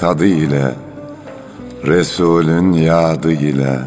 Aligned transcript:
tadı 0.00 0.26
ile 0.26 0.74
Resulün 1.86 2.72
yadı 2.72 3.32
ile 3.32 3.78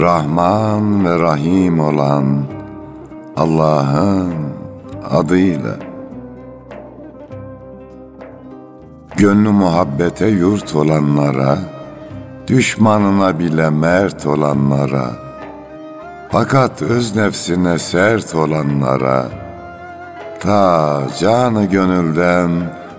Rahman 0.00 1.04
ve 1.04 1.18
Rahim 1.18 1.80
olan 1.80 2.44
Allah'ın 3.36 4.34
adıyla. 5.10 5.76
Gönlü 9.16 9.50
muhabbete 9.50 10.26
yurt 10.26 10.76
olanlara 10.76 11.58
Düşmanına 12.46 13.38
bile 13.38 13.70
mert 13.70 14.26
olanlara 14.26 15.10
Fakat 16.30 16.82
öz 16.82 17.16
nefsine 17.16 17.78
sert 17.78 18.34
olanlara 18.34 19.26
Ta 20.40 21.02
canı 21.20 21.64
gönülden 21.64 22.50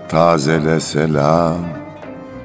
tazele 0.08 0.80
selam 0.80 1.83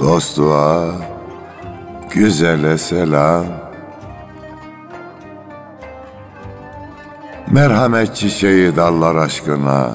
dostluğa, 0.00 0.84
güzele 2.10 2.78
selam. 2.78 3.44
Merhamet 7.50 8.16
çiçeği 8.16 8.76
dallar 8.76 9.14
aşkına 9.14 9.90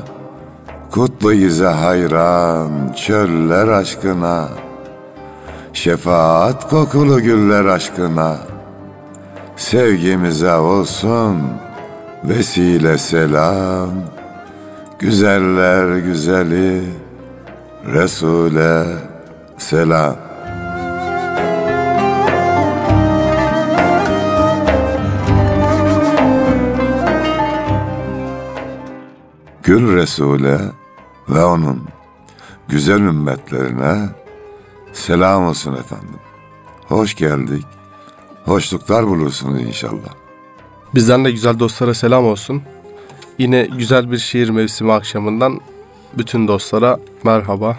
Kutlu 0.91 1.33
yüze 1.33 1.67
hayran 1.67 2.93
çöller 2.93 3.67
aşkına. 3.67 4.49
Şefaat 5.73 6.69
kokulu 6.69 7.21
güller 7.21 7.65
aşkına 7.65 8.37
Sevgimize 9.55 10.53
olsun 10.53 11.37
vesile 12.23 12.97
selam. 12.97 13.89
Güzeller 14.99 15.97
güzeli 15.97 16.83
Resul'e 17.93 18.85
selam 19.59 20.15
Gül 29.63 29.95
Resul'e 29.95 30.59
ve 31.29 31.43
onun 31.43 31.83
güzel 32.67 32.99
ümmetlerine 32.99 34.09
selam 34.93 35.47
olsun 35.47 35.73
efendim. 35.73 36.19
Hoş 36.87 37.15
geldik. 37.15 37.65
Hoşluklar 38.45 39.07
bulursunuz 39.07 39.61
inşallah. 39.61 40.09
Bizden 40.95 41.25
de 41.25 41.31
güzel 41.31 41.59
dostlara 41.59 41.93
selam 41.93 42.25
olsun. 42.25 42.61
Yine 43.37 43.67
güzel 43.77 44.11
bir 44.11 44.17
şiir 44.17 44.49
mevsimi 44.49 44.93
akşamından 44.93 45.59
bütün 46.17 46.47
dostlara 46.47 46.99
merhaba. 47.23 47.77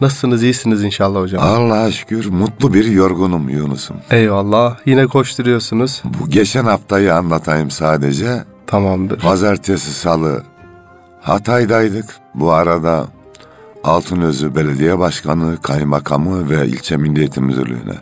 Nasılsınız? 0.00 0.42
iyisiniz 0.42 0.82
inşallah 0.82 1.20
hocam. 1.20 1.42
Allah'a 1.42 1.90
şükür 1.92 2.26
mutlu 2.26 2.74
bir 2.74 2.84
yorgunum 2.84 3.48
Yunus'um. 3.48 3.96
Eyvallah. 4.10 4.76
Yine 4.86 5.06
koşturuyorsunuz. 5.06 6.02
Bu 6.04 6.28
geçen 6.30 6.64
haftayı 6.64 7.14
anlatayım 7.14 7.70
sadece. 7.70 8.44
Tamamdır. 8.66 9.18
Pazartesi, 9.20 9.92
salı 9.92 10.42
Hatay'daydık. 11.20 12.16
Bu 12.34 12.52
arada 12.52 13.06
Altınözü 13.84 14.54
Belediye 14.54 14.98
Başkanı, 14.98 15.58
Kaymakamı 15.62 16.50
ve 16.50 16.66
İlçe 16.66 16.96
Milli 16.96 17.20
Eğitim 17.20 17.44
Müdürlüğü'ne 17.44 17.98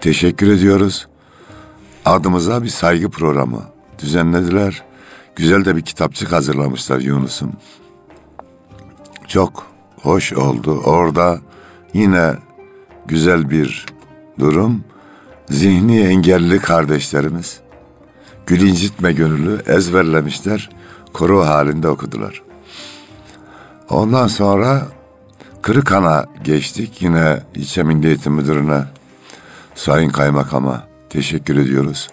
teşekkür 0.00 0.52
ediyoruz. 0.52 1.06
Adımıza 2.04 2.62
bir 2.62 2.68
saygı 2.68 3.10
programı 3.10 3.62
düzenlediler. 3.98 4.82
Güzel 5.36 5.64
de 5.64 5.76
bir 5.76 5.82
kitapçık 5.82 6.32
hazırlamışlar 6.32 7.00
Yunus'um. 7.00 7.52
Çok 9.28 9.71
hoş 10.02 10.32
oldu. 10.32 10.80
Orada 10.84 11.38
yine 11.94 12.34
güzel 13.06 13.50
bir 13.50 13.86
durum. 14.38 14.84
Zihni 15.50 16.00
engelli 16.00 16.58
kardeşlerimiz 16.58 17.60
gül 18.46 18.60
incitme 18.60 19.12
gönüllü 19.12 19.62
ezberlemişler. 19.66 20.70
Koro 21.12 21.46
halinde 21.46 21.88
okudular. 21.88 22.42
Ondan 23.90 24.26
sonra 24.26 24.82
Kırıkan'a 25.62 26.26
geçtik. 26.44 27.02
Yine 27.02 27.42
İlçe 27.54 27.82
Milli 27.82 28.06
Eğitim 28.06 28.32
Müdürü'ne, 28.32 28.84
Sayın 29.74 30.10
Kaymakam'a 30.10 30.88
teşekkür 31.10 31.56
ediyoruz. 31.56 32.08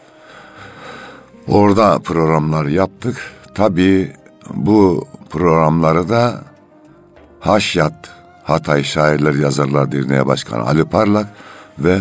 Orada 1.47 1.99
programlar 1.99 2.65
yaptık. 2.65 3.31
Tabii 3.55 4.13
bu 4.53 5.07
programları 5.29 6.09
da 6.09 6.48
Haşyat 7.39 8.09
Hatay 8.43 8.83
Şairler 8.83 9.33
Yazarlar 9.33 9.91
Derneği 9.91 10.25
Başkanı 10.25 10.63
Ali 10.63 10.85
Parlak 10.85 11.27
ve 11.79 11.99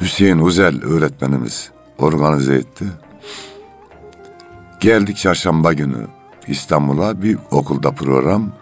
Hüseyin 0.00 0.38
Uzel 0.38 0.82
öğretmenimiz 0.82 1.70
organize 1.98 2.54
etti. 2.54 2.84
Geldik 4.80 5.16
çarşamba 5.16 5.72
günü 5.72 6.06
İstanbul'a 6.46 7.22
bir 7.22 7.38
okulda 7.50 7.90
program. 7.90 8.52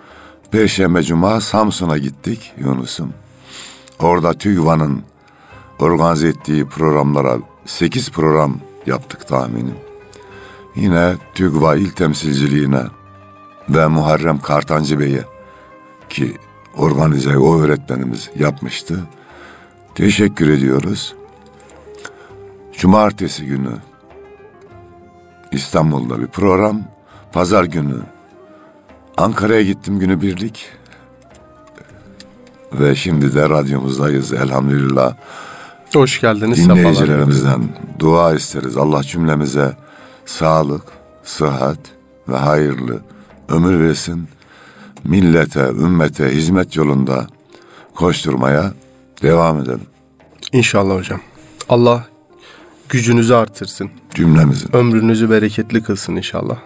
Perşembe 0.50 1.02
Cuma 1.02 1.40
Samsun'a 1.40 1.98
gittik 1.98 2.52
Yunus'um. 2.58 3.12
Orada 3.98 4.32
TÜGVA'nın 4.32 5.02
organize 5.78 6.28
ettiği 6.28 6.66
programlara 6.66 7.36
8 7.64 8.10
program 8.10 8.56
yaptık 8.86 9.28
tahminim. 9.28 9.76
Yine 10.76 11.14
TÜGVA 11.34 11.76
il 11.76 11.90
temsilciliğine 11.90 12.82
ve 13.68 13.86
Muharrem 13.86 14.40
Kartancı 14.40 15.00
Bey'e 15.00 15.31
ki 16.12 16.36
organize 16.76 17.38
o 17.38 17.60
öğretmenimiz 17.60 18.30
yapmıştı. 18.38 19.00
Teşekkür 19.94 20.48
ediyoruz. 20.48 21.14
Cumartesi 22.78 23.46
günü 23.46 23.72
İstanbul'da 25.52 26.20
bir 26.20 26.26
program. 26.26 26.82
Pazar 27.32 27.64
günü 27.64 27.96
Ankara'ya 29.16 29.62
gittim 29.62 29.98
günü 29.98 30.20
birlik. 30.20 30.68
Ve 32.72 32.94
şimdi 32.94 33.34
de 33.34 33.48
radyomuzdayız 33.48 34.32
elhamdülillah. 34.32 35.14
Hoş 35.94 36.20
geldiniz. 36.20 36.68
Dinleyicilerimizden 36.68 37.62
dua 37.98 38.34
isteriz. 38.34 38.76
Allah 38.76 39.02
cümlemize 39.02 39.76
sağlık, 40.24 40.82
sıhhat 41.24 41.78
ve 42.28 42.36
hayırlı 42.36 43.00
ömür 43.48 43.88
versin. 43.88 44.28
Millete, 45.04 45.60
ümmete 45.60 46.30
hizmet 46.34 46.76
yolunda 46.76 47.26
koşturmaya 47.94 48.72
devam 49.22 49.60
edelim. 49.60 49.86
İnşallah 50.52 50.94
hocam. 50.94 51.20
Allah 51.68 52.06
gücünüzü 52.88 53.34
artırsın. 53.34 53.90
Cümlemizin. 54.14 54.76
Ömrünüzü 54.76 55.30
bereketli 55.30 55.82
kılsın 55.82 56.16
inşallah. 56.16 56.56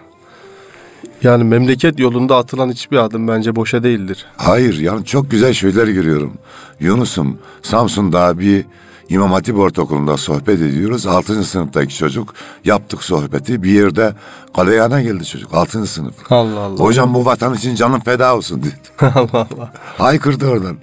Yani 1.23 1.43
memleket 1.43 1.99
yolunda 1.99 2.37
atılan 2.37 2.69
hiçbir 2.69 2.97
adım 2.97 3.27
bence 3.27 3.55
boşa 3.55 3.83
değildir. 3.83 4.25
Hayır 4.37 4.79
yani 4.79 5.05
çok 5.05 5.31
güzel 5.31 5.53
şeyler 5.53 5.87
görüyorum. 5.87 6.33
Yunus'um 6.79 7.37
Samsun'da 7.61 8.39
bir 8.39 8.65
İmam 9.09 9.31
Hatip 9.31 9.57
Ortaokulu'nda 9.57 10.17
sohbet 10.17 10.61
ediyoruz. 10.61 11.07
6. 11.07 11.43
sınıftaki 11.43 11.97
çocuk 11.97 12.33
yaptık 12.65 13.03
sohbeti. 13.03 13.63
Bir 13.63 13.71
yerde 13.71 14.13
galeyana 14.55 15.01
geldi 15.01 15.25
çocuk 15.25 15.53
6. 15.53 15.85
sınıf. 15.85 16.31
Allah 16.31 16.59
Allah. 16.59 16.79
Hocam 16.79 17.13
bu 17.13 17.25
vatan 17.25 17.53
için 17.53 17.75
canım 17.75 17.99
feda 17.99 18.35
olsun 18.35 18.63
dedi. 18.63 18.75
Allah 19.15 19.47
Allah. 19.55 19.71
Haykırdı 19.97 20.47
oradan. 20.47 20.77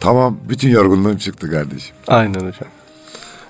Tamam 0.00 0.36
bütün 0.48 0.68
yorgunluğum 0.68 1.18
çıktı 1.18 1.50
kardeşim. 1.50 1.96
Aynen 2.08 2.34
hocam. 2.34 2.68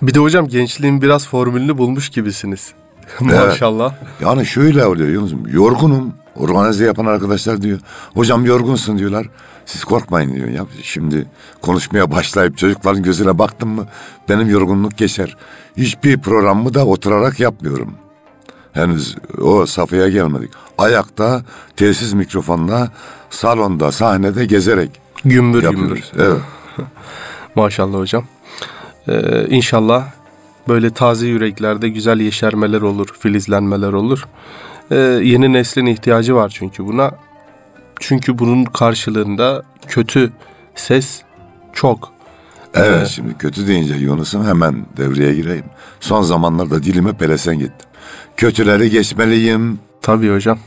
Bir 0.03 0.15
de 0.15 0.19
hocam 0.19 0.49
gençliğin 0.49 1.03
biraz 1.03 1.27
formülünü 1.27 1.79
bulmuş 1.79 2.09
gibisiniz. 2.09 2.73
Maşallah. 3.21 3.95
Yani 4.21 4.47
şöyle 4.47 4.87
oluyor 4.87 5.09
Yunus'um. 5.09 5.47
Yorgunum. 5.47 6.15
Organize 6.39 6.85
yapan 6.85 7.07
arkadaşlar 7.07 7.63
diyor. 7.63 7.79
Hocam 8.15 8.45
yorgunsun 8.45 8.99
diyorlar. 8.99 9.27
Siz 9.67 9.85
korkmayın 9.85 10.35
diyor 10.35 10.49
ya. 10.49 10.67
Şimdi 10.83 11.27
konuşmaya 11.63 12.11
başlayıp 12.11 12.59
çocukların 12.59 13.03
gözüne 13.03 13.39
baktım 13.39 13.69
mı 13.69 13.87
benim 14.29 14.51
yorgunluk 14.51 14.99
geçer. 14.99 15.37
Hiçbir 15.77 16.19
programımı 16.19 16.75
da 16.75 16.87
oturarak 16.87 17.41
yapmıyorum. 17.41 17.95
Henüz 18.73 19.17
o 19.41 19.67
safhaya 19.67 20.09
gelmedik. 20.09 20.51
Ayakta, 20.79 21.43
telsiz 21.77 22.13
mikrofonla, 22.13 22.91
salonda, 23.31 23.93
sahnede 23.93 24.47
gezerek 24.47 25.01
Gümbür 25.25 25.63
yapıyoruz. 25.63 26.13
gümbür. 26.13 26.25
Evet. 26.27 26.41
Maşallah 27.55 27.99
hocam. 27.99 28.25
Ee, 29.09 29.47
inşallah 29.49 30.05
böyle 30.69 30.91
taze 30.91 31.27
yüreklerde 31.27 31.89
güzel 31.89 32.21
yeşermeler 32.21 32.81
olur, 32.81 33.09
filizlenmeler 33.19 33.93
olur. 33.93 34.29
Ee, 34.91 34.97
yeni 34.97 35.53
neslin 35.53 35.87
ihtiyacı 35.87 36.35
var 36.35 36.49
çünkü 36.49 36.87
buna. 36.87 37.11
Çünkü 38.01 38.39
bunun 38.39 38.65
karşılığında 38.65 39.63
kötü 39.87 40.33
ses 40.75 41.23
çok. 41.73 42.13
Evet 42.75 43.07
şimdi 43.09 43.39
kötü 43.39 43.67
deyince 43.67 43.95
Yunus'um 43.95 44.47
hemen 44.47 44.87
devreye 44.97 45.35
gireyim. 45.35 45.65
Son 46.01 46.23
zamanlarda 46.23 46.83
dilime 46.83 47.13
pelesen 47.13 47.59
gittim. 47.59 47.89
Kötüleri 48.37 48.91
geçmeliyim. 48.91 49.79
Tabii 50.03 50.33
hocam. 50.33 50.59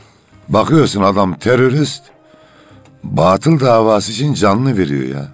Bakıyorsun 0.48 1.02
adam 1.02 1.34
terörist. 1.34 2.02
Batıl 3.04 3.60
davası 3.60 4.12
için 4.12 4.34
canını 4.34 4.78
veriyor 4.78 5.16
ya. 5.16 5.28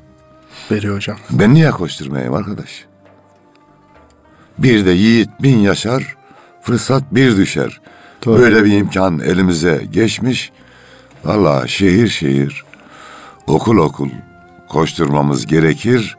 Veriyor 0.70 0.96
hocam. 0.96 1.16
Ben 1.30 1.54
niye 1.54 1.70
koşturmayayım 1.70 2.34
arkadaş? 2.34 2.84
Bir 4.58 4.86
de 4.86 4.90
yiğit 4.90 5.28
bin 5.42 5.58
yaşar, 5.58 6.16
fırsat 6.62 7.02
bir 7.12 7.36
düşer. 7.36 7.80
Doğru. 8.28 8.38
Böyle 8.38 8.64
bir 8.64 8.72
imkan 8.72 9.18
elimize 9.18 9.86
geçmiş. 9.90 10.52
Valla 11.24 11.66
şehir 11.66 12.08
şehir, 12.08 12.64
okul 13.46 13.78
okul 13.78 14.08
koşturmamız 14.68 15.46
gerekir. 15.46 16.16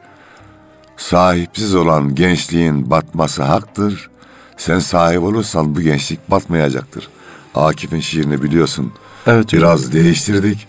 Sahipsiz 0.98 1.76
olan 1.76 2.16
gençliğin 2.16 2.90
batması 2.90 3.44
haktır. 3.44 4.10
Sen 4.58 4.80
sahip 4.80 5.24
olursan 5.24 5.76
bu 5.76 5.82
gençlik 5.82 6.32
batmayacaktır. 6.32 7.08
Akif'in 7.56 8.00
şiirini 8.00 8.44
biliyorsun. 8.44 8.94
Evet. 9.28 9.54
Biraz 9.54 9.94
değiştirdik. 9.94 10.68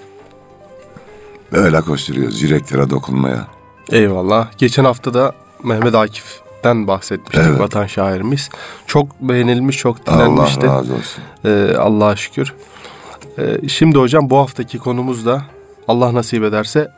Böyle 1.53 1.81
koşturuyoruz 1.81 2.43
yüreklere 2.43 2.91
dokunmaya. 2.91 3.47
Eyvallah. 3.93 4.49
Geçen 4.59 4.85
hafta 4.85 5.15
da 5.15 5.33
Mehmet 5.65 5.95
Akif'ten 6.61 6.87
bahsetmiştik 6.87 7.41
Evet. 7.49 7.61
vatan 7.61 7.87
şairimiz. 7.87 8.49
Çok 8.87 9.21
beğenilmiş, 9.21 9.77
çok 9.79 9.97
Allah 10.07 10.27
dinlenmişti. 10.27 10.67
razı 10.67 10.95
olsun. 10.95 11.23
Ee, 11.45 11.75
Allah'a 11.79 12.17
şükür. 12.17 12.55
Ee, 13.39 13.69
şimdi 13.69 13.99
hocam 13.99 14.31
bu 14.31 14.39
haftaki 14.39 14.79
konumuz 14.79 15.27
da 15.27 15.43
Allah 15.89 16.15
nasip 16.15 16.45
ederse 16.45 16.89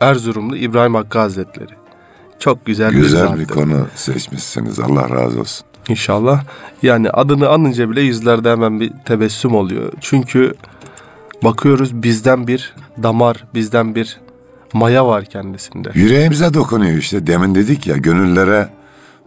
Erzurumlu 0.00 0.56
İbrahim 0.56 0.94
Hakkı 0.94 1.18
Hazretleri. 1.18 1.70
Çok 2.38 2.66
güzel, 2.66 2.90
bir 2.90 2.96
Güzel 2.96 3.20
zattır. 3.26 3.38
bir 3.38 3.46
konu 3.46 3.86
seçmişsiniz. 3.94 4.80
Allah 4.80 5.10
razı 5.10 5.40
olsun. 5.40 5.66
İnşallah. 5.88 6.44
Yani 6.82 7.10
adını 7.10 7.48
anınca 7.48 7.90
bile 7.90 8.00
yüzlerde 8.00 8.50
hemen 8.50 8.80
bir 8.80 8.92
tebessüm 9.04 9.54
oluyor. 9.54 9.92
Çünkü 10.00 10.54
bakıyoruz 11.44 12.02
bizden 12.02 12.46
bir 12.46 12.74
damar, 13.02 13.44
bizden 13.54 13.94
bir 13.94 14.20
maya 14.72 15.06
var 15.06 15.24
kendisinde. 15.24 15.90
Yüreğimize 15.94 16.54
dokunuyor 16.54 16.96
işte. 16.96 17.26
Demin 17.26 17.54
dedik 17.54 17.86
ya 17.86 17.96
gönüllere 17.96 18.68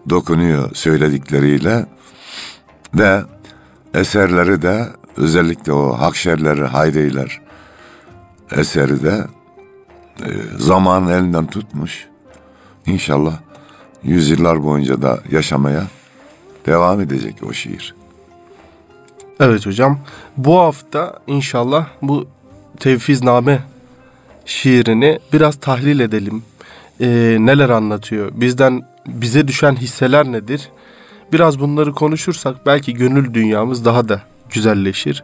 dokunuyor 0.10 0.76
söyledikleriyle. 0.76 1.86
Ve 2.94 3.22
eserleri 3.94 4.62
de 4.62 4.88
özellikle 5.18 5.74
o 5.74 6.00
Hakşerleri, 6.00 6.64
Hayriler 6.64 7.42
eseri 8.52 9.04
de 9.04 9.28
e, 10.26 10.30
zamanın 10.58 11.10
elinden 11.10 11.48
tutmuş. 11.48 12.08
İnşallah 12.86 13.40
yüzyıllar 14.04 14.64
boyunca 14.64 15.02
da 15.02 15.20
yaşamaya 15.32 15.84
devam 16.66 17.02
edecek 17.02 17.36
o 17.50 17.54
şiir. 17.54 17.96
Evet 19.40 19.66
hocam. 19.66 20.00
Bu 20.38 20.60
hafta 20.60 21.20
inşallah 21.28 21.88
bu 22.02 22.28
Tevfizname 22.80 23.60
şiirini 24.46 25.20
biraz 25.34 25.56
tahlil 25.56 26.00
edelim. 26.00 26.44
Ee, 27.02 27.38
neler 27.40 27.70
anlatıyor? 27.70 28.32
Bizden 28.34 28.82
bize 29.08 29.48
düşen 29.48 29.76
hisseler 29.76 30.26
nedir? 30.32 30.70
Biraz 31.34 31.60
bunları 31.60 31.94
konuşursak 31.94 32.66
belki 32.66 32.94
gönül 32.94 33.34
dünyamız 33.34 33.86
daha 33.86 34.10
da 34.10 34.22
güzelleşir. 34.50 35.24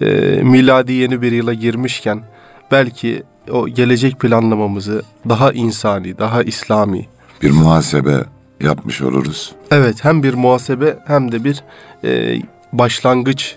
Ee, 0.00 0.06
miladi 0.42 0.92
yeni 0.92 1.22
bir 1.22 1.32
yıla 1.32 1.54
girmişken 1.54 2.22
belki 2.70 3.22
o 3.50 3.68
gelecek 3.68 4.20
planlamamızı 4.20 5.02
daha 5.28 5.52
insani, 5.52 6.18
daha 6.18 6.42
İslami, 6.42 7.06
Bir 7.42 7.50
muhasebe 7.50 8.24
yapmış 8.60 9.02
oluruz. 9.02 9.54
Evet 9.70 10.04
hem 10.04 10.22
bir 10.22 10.34
muhasebe 10.34 10.98
hem 11.06 11.32
de 11.32 11.44
bir 11.44 11.62
e, 12.04 12.40
başlangıç 12.72 13.56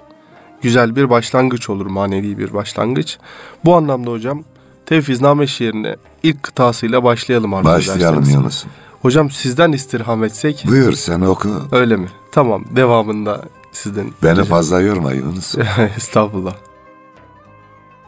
güzel 0.62 0.96
bir 0.96 1.10
başlangıç 1.10 1.70
olur 1.70 1.86
manevi 1.86 2.38
bir 2.38 2.54
başlangıç. 2.54 3.18
Bu 3.66 3.76
anlamda 3.76 4.12
hocam 4.12 4.44
Tevfizname 4.86 5.48
şiirine 5.48 5.96
ilk 6.24 6.44
kıtasıyla 6.44 7.04
başlayalım 7.04 7.54
arzu 7.54 7.70
Başlayalım. 7.70 8.30
Yunus'um. 8.30 8.70
Hocam 9.02 9.30
sizden 9.30 9.72
istirham 9.72 10.24
etsek 10.24 10.66
Buyur 10.68 10.94
sen 10.94 11.22
oku. 11.22 11.50
öyle 11.72 11.96
mi? 11.96 12.08
Tamam 12.32 12.64
devamında 12.76 13.42
sizden. 13.72 14.12
Beni 14.24 14.44
fazla 14.44 14.82
yorma 14.82 15.12
Yunus. 15.14 15.56
Estağfurullah. 15.98 16.56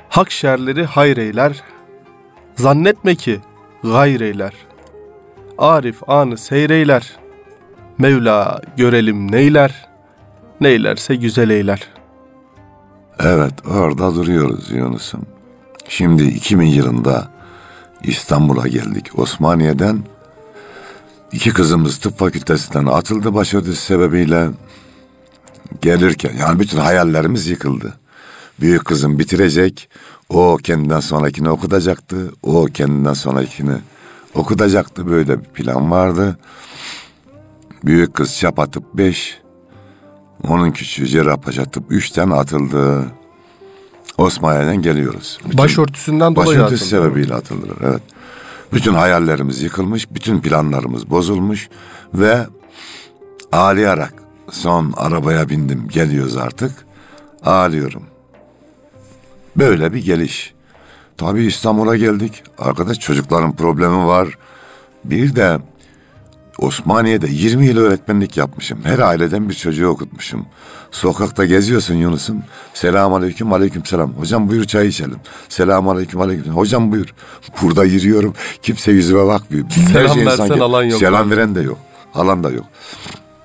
Hak 0.09 0.31
şerleri 0.31 0.86
hayreyler, 0.86 1.63
zannetme 2.56 3.15
ki 3.15 3.39
gayreyler. 3.83 4.53
Arif 5.57 6.09
anı 6.09 6.38
seyreyler, 6.38 7.18
Mevla 7.97 8.62
görelim 8.77 9.31
neyler, 9.31 9.88
neylerse 10.62 11.15
güzel 11.15 11.50
eyler. 11.50 11.88
Evet 13.19 13.53
orada 13.68 14.15
duruyoruz 14.15 14.71
Yunus'um. 14.71 15.21
Şimdi 15.88 16.24
2000 16.24 16.65
yılında 16.65 17.31
İstanbul'a 18.03 18.68
geldik. 18.68 19.19
Osmaniye'den 19.19 20.03
iki 21.31 21.54
kızımız 21.54 21.98
tıp 21.98 22.20
fakültesinden 22.20 22.86
atıldı 22.86 23.34
başörtüsü 23.34 23.81
sebebiyle 23.81 24.50
gelirken 25.81 26.34
yani 26.40 26.60
bütün 26.60 26.78
hayallerimiz 26.78 27.48
yıkıldı. 27.48 27.94
Büyük 28.60 28.86
kızım 28.86 29.20
bitirecek. 29.20 29.90
O 30.30 30.58
kendinden 30.64 31.00
sonrakini 31.00 31.50
okutacaktı. 31.50 32.31
O 32.44 32.66
kendinden 32.66 33.14
sonrakini 33.14 33.76
okutacaktı. 34.36 35.08
Böyle 35.10 35.40
bir 35.40 35.46
plan 35.46 35.92
vardı. 35.92 36.38
Büyük 37.86 38.13
kız 38.13 38.38
çap 38.38 38.60
atıp 38.60 38.84
beş. 38.94 39.39
Onun 40.48 40.72
küçüğü 40.72 41.08
Cerrahpaşa 41.08 41.65
tıp 41.65 41.84
üçten 41.92 42.30
atıldı. 42.30 43.06
Osmaniye'den 44.18 44.82
geliyoruz. 44.82 45.39
Bütün- 45.46 45.58
Başörtüsünden 45.58 46.36
dolayı 46.36 46.50
Başörtüsü 46.60 46.96
atıldı. 46.96 47.10
sebebiyle 47.10 47.34
atıldılar. 47.34 47.75
Evet. 47.84 48.01
Bütün 48.74 48.94
hayallerimiz 48.94 49.62
yıkılmış, 49.62 50.12
bütün 50.12 50.42
planlarımız 50.42 51.10
bozulmuş 51.10 51.70
ve 52.14 52.48
ağlayarak 53.52 54.14
son 54.52 54.94
arabaya 54.98 55.50
bindim. 55.50 55.88
Geliyoruz 55.88 56.38
artık. 56.38 56.72
Ağlıyorum. 57.44 58.04
Böyle 59.58 59.94
bir 59.94 60.06
geliş. 60.06 60.54
Tabii 61.18 61.46
İstanbul'a 61.46 61.98
geldik. 61.98 62.44
Arkadaş 62.58 63.00
çocukların 63.00 63.56
problemi 63.56 64.08
var. 64.08 64.38
Bir 65.04 65.36
de 65.36 65.60
Osmaniye'de 66.62 67.28
20 67.30 67.66
yıl 67.66 67.78
öğretmenlik 67.78 68.38
yapmışım. 68.38 68.80
Her 68.84 69.00
aileden 69.00 69.50
bir 69.50 69.54
çocuğu 69.54 69.88
okutmuşum. 69.88 70.46
Sokakta 70.92 71.46
geziyorsun 71.46 71.96
Yunus'um. 71.96 72.44
Selam 72.74 73.13
aleyküm 73.13 73.54
aleyküm 73.54 73.86
selam. 73.86 74.13
Hocam 74.13 74.50
buyur 74.50 74.63
çay 74.66 74.88
içelim. 74.88 75.18
Selam 75.50 75.89
aleyküm 75.89 76.22
aleyküm. 76.22 76.54
Hocam 76.54 76.92
buyur. 76.92 77.13
Burada 77.62 77.84
yürüyorum. 77.86 78.34
Kimse 78.62 78.92
yüzüme 78.92 79.25
bakmıyor. 79.28 79.70
Selam 79.70 80.06
insan 80.20 80.25
versen 80.25 80.48
gel- 80.48 80.62
alan 80.62 80.84
yok. 80.84 81.00
Selam 81.00 81.32
veren 81.32 81.56
de 81.56 81.62
yok. 81.62 81.78
Alan 82.13 82.44
da 82.44 82.50
yok. 82.50 82.66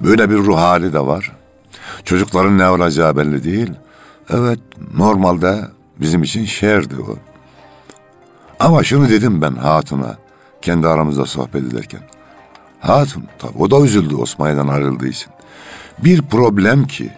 Böyle 0.00 0.30
bir 0.30 0.36
ruh 0.36 0.56
hali 0.58 0.92
de 0.92 1.00
var. 1.00 1.32
Çocukların 2.04 2.58
ne 2.58 2.68
olacağı 2.68 3.16
belli 3.16 3.44
değil. 3.44 3.70
Evet 4.30 4.58
normalde 4.96 5.60
bizim 6.00 6.22
için 6.22 6.44
şerdi 6.44 6.94
o. 7.08 7.16
Ama 8.60 8.82
şunu 8.84 9.08
dedim 9.08 9.42
ben 9.42 9.52
Hatun'a 9.54 10.16
kendi 10.62 10.88
aramızda 10.88 11.26
sohbet 11.26 11.62
ederken. 11.72 12.00
Hatun 12.84 13.24
tabii 13.38 13.58
o 13.58 13.70
da 13.70 13.80
üzüldü 13.80 14.14
Osmanlı'dan 14.14 14.68
ayrıldığı 14.68 15.08
için. 15.08 15.28
Bir 15.98 16.22
problem 16.22 16.86
ki 16.86 17.10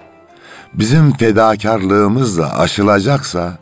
bizim 0.74 1.12
fedakarlığımızla 1.12 2.58
aşılacaksa 2.58 3.58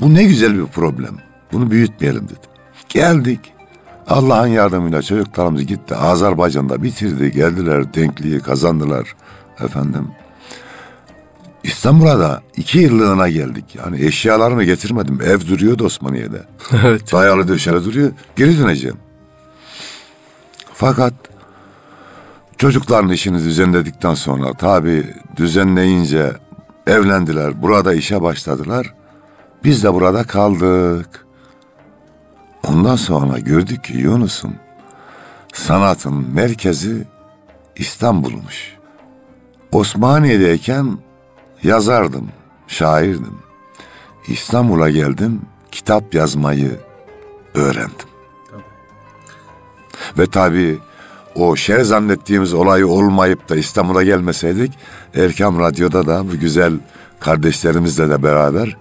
bu 0.00 0.14
ne 0.14 0.24
güzel 0.24 0.58
bir 0.58 0.66
problem. 0.66 1.16
Bunu 1.52 1.70
büyütmeyelim 1.70 2.24
dedim. 2.24 2.50
Geldik. 2.88 3.40
Allah'ın 4.08 4.46
yardımıyla 4.46 5.02
çocuklarımız 5.02 5.66
gitti. 5.66 5.96
Azerbaycan'da 5.96 6.82
bitirdi. 6.82 7.32
Geldiler 7.32 7.94
denkliği 7.94 8.40
kazandılar. 8.40 9.16
Efendim. 9.60 10.08
İstanbul'a 11.62 12.18
da 12.18 12.42
iki 12.56 12.78
yıllığına 12.78 13.28
geldik. 13.28 13.64
Yani 13.74 14.04
eşyalarımı 14.04 14.64
getirmedim. 14.64 15.22
Ev 15.22 15.40
duruyordu 15.40 15.84
Osmaniye'de. 15.84 16.42
evet. 16.84 17.12
Dayalı 17.12 17.48
döşeli 17.48 17.84
duruyor. 17.84 18.12
Geri 18.36 18.58
döneceğim. 18.58 18.96
Fakat 20.74 21.14
çocukların 22.64 23.10
işini 23.10 23.38
düzenledikten 23.38 24.14
sonra 24.14 24.52
tabi 24.52 25.14
düzenleyince 25.36 26.32
evlendiler. 26.86 27.62
Burada 27.62 27.94
işe 27.94 28.22
başladılar. 28.22 28.94
Biz 29.64 29.84
de 29.84 29.94
burada 29.94 30.24
kaldık. 30.24 31.26
Ondan 32.68 32.96
sonra 32.96 33.38
gördük 33.38 33.84
ki 33.84 33.92
Yunus'um 33.96 34.54
sanatın 35.52 36.34
merkezi 36.34 37.04
İstanbul'muş. 37.76 38.76
Osmaniye'deyken 39.72 40.98
yazardım, 41.62 42.28
şairdim. 42.68 43.38
İstanbul'a 44.28 44.90
geldim, 44.90 45.42
kitap 45.72 46.14
yazmayı 46.14 46.80
öğrendim. 47.54 48.08
Ve 50.18 50.26
tabii 50.26 50.78
o 51.34 51.56
şer 51.56 51.80
zannettiğimiz 51.80 52.54
olay 52.54 52.84
olmayıp 52.84 53.48
da 53.48 53.56
İstanbul'a 53.56 54.02
gelmeseydik 54.02 54.72
Erkam 55.14 55.60
Radyo'da 55.60 56.06
da 56.06 56.28
bu 56.28 56.36
güzel 56.36 56.72
kardeşlerimizle 57.20 58.10
de 58.10 58.22
beraber 58.22 58.76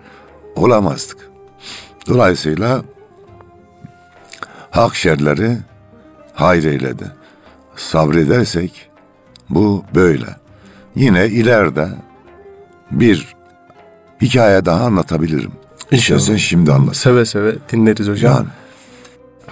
olamazdık. 0.56 1.18
Dolayısıyla 2.08 2.84
hak 4.72 4.96
şerleri 4.96 5.58
hayır 6.34 6.64
eyledi. 6.64 7.12
Sabredersek 7.76 8.90
bu 9.50 9.86
böyle. 9.96 10.26
Yine 10.96 11.28
ileride 11.28 11.88
bir 12.92 13.36
hikaye 14.22 14.66
daha 14.66 14.86
anlatabilirim. 14.86 15.52
İnşallah. 15.92 16.20
İstersen 16.20 16.38
şimdi 16.38 16.72
anlat. 16.72 16.96
Seve 16.96 17.26
seve 17.26 17.56
dinleriz 17.72 18.08
hocam. 18.08 18.34
Yani 18.34 18.48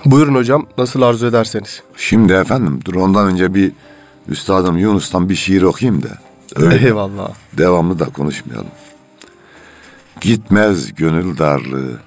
Buyurun 0.06 0.36
hocam 0.36 0.66
nasıl 0.78 1.02
arzu 1.02 1.28
ederseniz. 1.28 1.84
şimdi 1.98 2.34
efendim 2.34 2.80
dur 2.86 2.96
ondan 2.96 3.28
önce 3.28 3.54
bir 3.54 3.72
üstadım 4.28 4.78
Yunus'tan 4.78 5.30
bir 5.30 5.36
şiir 5.36 5.62
okuyayım 5.62 6.04
da. 6.04 6.10
Öyle 6.56 6.86
Eyvallah. 6.86 7.30
devamlı 7.58 8.00
da 8.00 8.06
konuşmayalım. 8.06 8.68
Gitmez 10.22 10.96
gönül 10.96 11.38
darlığı. 11.38 12.00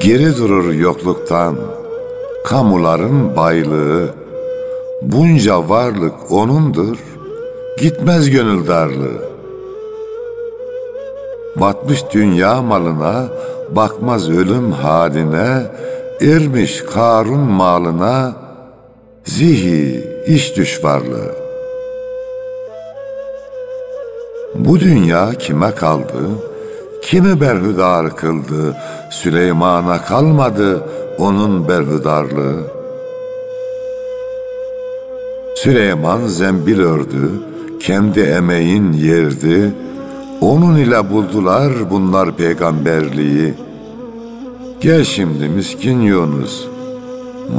Geri 0.00 0.36
durur 0.36 0.72
yokluktan 0.72 1.56
kamuların 2.44 3.36
baylığı. 3.36 4.14
Bunca 5.12 5.68
varlık 5.68 6.14
onundur, 6.30 6.98
gitmez 7.80 8.30
gönül 8.30 8.66
darlığı. 8.66 9.34
Batmış 11.56 12.00
dünya 12.12 12.62
malına, 12.62 13.24
bakmaz 13.70 14.30
ölüm 14.30 14.72
haline, 14.72 15.62
ermiş 16.20 16.82
Karun 16.94 17.40
malına, 17.40 18.32
zihi 19.24 20.04
iş 20.26 20.56
düşvarlığı. 20.56 21.34
Bu 24.54 24.80
dünya 24.80 25.30
kime 25.30 25.74
kaldı? 25.74 26.28
Kimi 27.02 27.40
berhudar 27.40 28.16
kıldı? 28.16 28.76
Süleyman'a 29.10 30.02
kalmadı 30.02 30.82
onun 31.18 31.68
berhudarlığı. 31.68 32.83
Süleyman 35.64 36.26
zembil 36.26 36.80
ördü, 36.80 37.30
kendi 37.80 38.20
emeğin 38.20 38.92
yerdi. 38.92 39.74
Onun 40.40 40.76
ile 40.76 41.10
buldular 41.10 41.90
bunlar 41.90 42.36
peygamberliği. 42.36 43.54
Gel 44.80 45.04
şimdi 45.04 45.48
miskin 45.48 46.00
Yunus, 46.00 46.64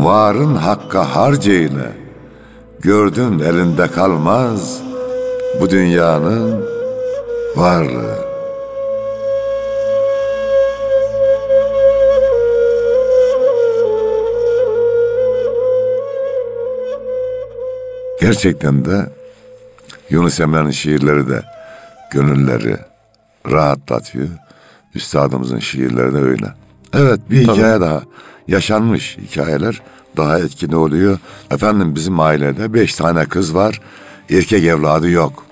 varın 0.03 0.55
hakka 0.55 1.15
harceyle. 1.15 1.91
Gördün 2.79 3.39
elinde 3.39 3.88
kalmaz 3.88 4.81
bu 5.62 5.69
dünyanın 5.69 6.65
varlığı. 7.55 8.25
Gerçekten 18.25 18.86
de 18.86 19.10
Yunus 20.10 20.39
Emre'nin 20.39 20.72
şiirleri 20.72 21.29
de 21.29 21.44
gönülleri 22.12 22.77
rahatlatıyor. 23.51 24.27
Üstadımızın 24.96 25.60
şiirleri 25.60 26.13
de 26.13 26.17
öyle. 26.17 26.46
Evet 26.94 27.20
bir 27.29 27.46
Tabii. 27.46 27.58
hikaye 27.58 27.82
daha. 27.82 28.01
Yaşanmış 28.48 29.17
hikayeler 29.17 29.82
daha 30.17 30.39
etkili 30.39 30.75
oluyor. 30.75 31.20
Efendim 31.51 31.96
bizim 31.96 32.20
ailede 32.20 32.74
beş 32.74 32.96
tane 32.96 33.25
kız 33.25 33.55
var. 33.55 33.82
Erkek 34.29 34.63
evladı 34.63 35.10
yok. 35.10 35.46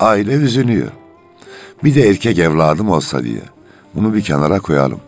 Aile 0.00 0.32
üzülüyor. 0.32 0.88
Bir 1.84 1.94
de 1.94 2.08
erkek 2.08 2.38
evladım 2.38 2.90
olsa 2.90 3.24
diye. 3.24 3.42
Bunu 3.94 4.14
bir 4.14 4.22
kenara 4.22 4.60
koyalım. 4.60 5.00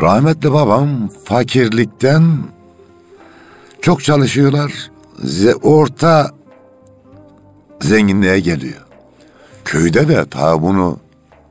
Rahmetli 0.00 0.52
babam 0.52 1.08
fakirlikten 1.24 2.22
çok 3.86 4.04
çalışıyorlar. 4.04 4.90
Orta 5.62 6.30
zenginliğe 7.80 8.40
geliyor. 8.40 8.80
Köyde 9.64 10.08
de 10.08 10.28
ta 10.28 10.62
bunu 10.62 10.98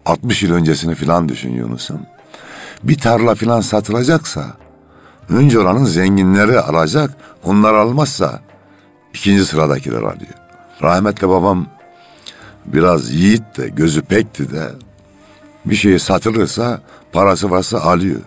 60 0.06 0.44
yıl 0.44 0.54
öncesini 0.54 0.96
filan 0.96 1.30
düşün 1.30 1.54
Yunus'um. 1.54 2.00
Bir 2.84 2.98
tarla 2.98 3.36
filan 3.36 3.62
satılacaksa 3.62 4.58
önce 5.30 5.60
oranın 5.60 5.86
zenginleri 5.86 6.60
alacak. 6.60 7.18
Onlar 7.44 7.74
almazsa 7.74 8.40
ikinci 9.14 9.46
sıradakiler 9.46 10.02
alıyor. 10.02 10.34
Rahmetli 10.82 11.30
babam 11.30 11.68
biraz 12.66 13.12
yiğit 13.12 13.58
de 13.58 13.68
gözü 13.68 14.02
pekti 14.02 14.52
de 14.52 14.70
bir 15.66 15.76
şey 15.76 16.00
satılırsa 16.00 16.82
parası 17.12 17.52
varsa 17.52 17.80
alıyor. 17.80 18.22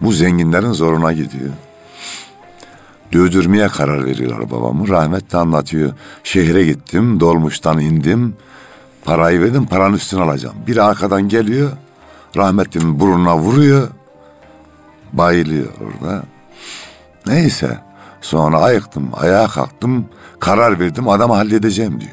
Bu 0.00 0.12
zenginlerin 0.12 0.72
zoruna 0.72 1.12
gidiyor. 1.12 1.52
Dövdürmeye 3.12 3.68
karar 3.68 4.04
veriyorlar 4.04 4.50
babamı. 4.50 4.88
Rahmetli 4.88 5.38
anlatıyor. 5.38 5.92
Şehre 6.24 6.64
gittim, 6.64 7.20
dolmuştan 7.20 7.80
indim. 7.80 8.36
Parayı 9.04 9.40
verdim, 9.40 9.66
paranın 9.66 9.96
üstüne 9.96 10.22
alacağım. 10.22 10.56
Biri 10.66 10.82
arkadan 10.82 11.28
geliyor. 11.28 11.70
Rahmetlinin 12.36 13.00
burnuna 13.00 13.38
vuruyor. 13.38 13.88
Bayılıyor 15.12 15.66
orada. 15.80 16.22
Neyse. 17.26 17.78
Sonra 18.20 18.58
ayıktım, 18.58 19.10
ayağa 19.16 19.48
kalktım. 19.48 20.08
Karar 20.40 20.80
verdim, 20.80 21.08
adamı 21.08 21.34
halledeceğim 21.34 22.00
diyor. 22.00 22.12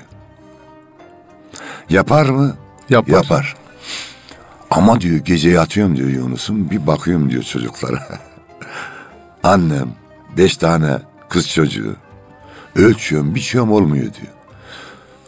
Yapar 1.89 2.25
mı? 2.25 2.55
Yapar. 2.89 3.13
Yapar. 3.13 3.55
Ama 4.71 5.01
diyor 5.01 5.17
gece 5.17 5.49
yatıyorum 5.49 5.97
diyor 5.97 6.09
Yunus'um. 6.09 6.69
Bir 6.69 6.87
bakıyorum 6.87 7.29
diyor 7.29 7.43
çocuklara. 7.43 8.07
Annem 9.43 10.04
beş 10.37 10.57
tane 10.57 10.99
kız 11.29 11.49
çocuğu. 11.49 11.95
Ölçüyorum, 12.75 13.35
biçiyorum 13.35 13.71
olmuyor 13.71 14.03
diyor. 14.03 14.33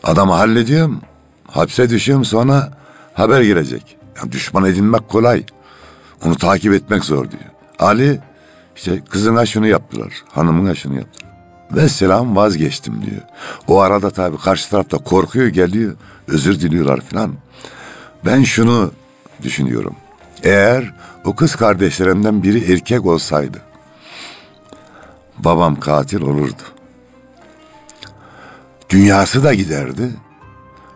Adamı 0.03 0.33
hallediyorum. 0.33 1.01
Hapse 1.47 1.89
düşüyorum 1.89 2.25
sonra 2.25 2.71
haber 3.13 3.41
gelecek. 3.41 3.97
Ya 4.17 4.31
düşman 4.31 4.65
edinmek 4.65 5.09
kolay. 5.09 5.43
Onu 6.25 6.35
takip 6.35 6.73
etmek 6.73 7.03
zor 7.03 7.31
diyor. 7.31 7.43
Ali 7.79 8.19
işte 8.75 9.03
kızına 9.09 9.45
şunu 9.45 9.67
yaptılar. 9.67 10.13
Hanımına 10.31 10.75
şunu 10.75 10.95
yaptılar. 10.95 11.31
Ve 11.71 11.89
selam 11.89 12.35
vazgeçtim 12.35 13.01
diyor. 13.01 13.21
O 13.67 13.79
arada 13.79 14.09
tabii 14.09 14.37
karşı 14.37 14.69
tarafta 14.69 14.97
korkuyor 14.97 15.47
geliyor. 15.47 15.95
Özür 16.27 16.59
diliyorlar 16.59 17.01
filan. 17.01 17.33
Ben 18.25 18.43
şunu 18.43 18.91
düşünüyorum. 19.43 19.95
Eğer 20.43 20.93
o 21.25 21.35
kız 21.35 21.55
kardeşlerimden 21.55 22.43
biri 22.43 22.73
erkek 22.73 23.05
olsaydı 23.05 23.66
babam 25.39 25.79
katil 25.79 26.21
olurdu. 26.21 26.63
Dünyası 28.89 29.43
da 29.43 29.53
giderdi. 29.53 30.09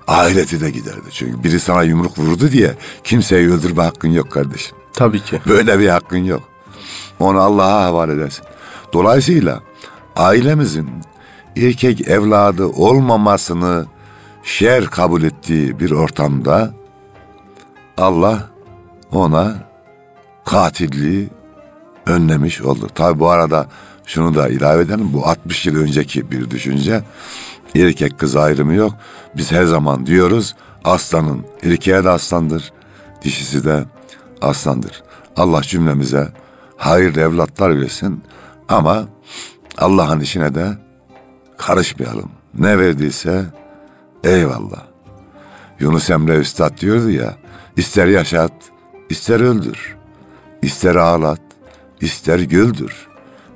Ahireti 0.08 0.62
de 0.62 0.72
giderdi. 0.72 1.10
Çünkü 1.12 1.44
biri 1.44 1.60
sana 1.60 1.84
yumruk 1.84 2.20
vurdu 2.20 2.52
diye 2.52 2.76
kimseyi 3.04 3.50
öldürme 3.50 3.84
hakkın 3.84 4.10
yok 4.10 4.32
kardeşim. 4.32 4.78
Tabii 4.94 5.20
ki. 5.20 5.42
Böyle 5.48 5.80
bir 5.80 5.88
hakkın 5.88 6.18
yok. 6.24 6.42
Onu 7.20 7.40
Allah'a 7.40 7.84
havale 7.84 8.14
edersin. 8.14 8.46
Dolayısıyla 8.94 9.62
ailemizin 10.16 10.90
erkek 11.58 12.08
evladı 12.08 12.66
olmamasını 12.66 13.86
şer 14.44 14.86
kabul 14.86 15.24
ettiği 15.24 15.80
bir 15.80 15.92
ortamda 15.92 16.74
Allah 17.98 18.50
ona 19.12 19.56
katilliği 20.46 21.30
önlemiş 22.06 22.62
oldu. 22.62 22.88
Tabi 22.96 23.20
bu 23.20 23.30
arada 23.30 23.68
şunu 24.14 24.36
da 24.36 24.50
ilave 24.50 24.84
edelim. 24.84 25.14
Bu 25.14 25.28
60 25.28 25.66
yıl 25.66 25.76
önceki 25.76 26.32
bir 26.32 26.50
düşünce. 26.50 27.04
Erkek 27.76 28.20
kız 28.20 28.36
ayrımı 28.36 28.74
yok. 28.74 28.94
Biz 29.38 29.52
her 29.52 29.64
zaman 29.64 30.06
diyoruz 30.06 30.56
aslanın 30.84 31.46
erkeğe 31.64 32.04
de 32.04 32.10
aslandır, 32.10 32.74
dişisi 33.22 33.66
de 33.66 33.84
aslandır. 34.42 35.04
Allah 35.36 35.62
cümlemize 35.62 36.28
hayırlı 36.78 37.22
evlatlar 37.22 37.82
versin 37.82 38.24
ama 38.70 39.06
Allah'ın 39.78 40.20
işine 40.20 40.56
de 40.56 40.68
karışmayalım. 41.58 42.32
Ne 42.54 42.80
verdiyse 42.80 43.46
eyvallah. 44.24 44.86
Yunus 45.80 46.10
Emre 46.10 46.38
Üstad 46.38 46.78
diyordu 46.78 47.10
ya, 47.10 47.38
ister 47.78 48.08
yaşat, 48.08 48.54
ister 49.10 49.40
öldür. 49.40 49.96
ister 50.62 50.96
ağlat, 50.96 51.42
ister 52.02 52.40
güldür. 52.40 53.11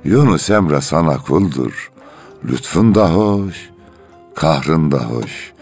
Yunus 0.06 0.50
Emre 0.50 0.80
sana 0.80 1.18
kuldur. 1.18 1.90
Lütfun 2.44 2.94
da 2.94 3.10
hoş, 3.14 3.70
kahrın 4.34 4.92
da 4.92 4.98
hoş. 4.98 5.52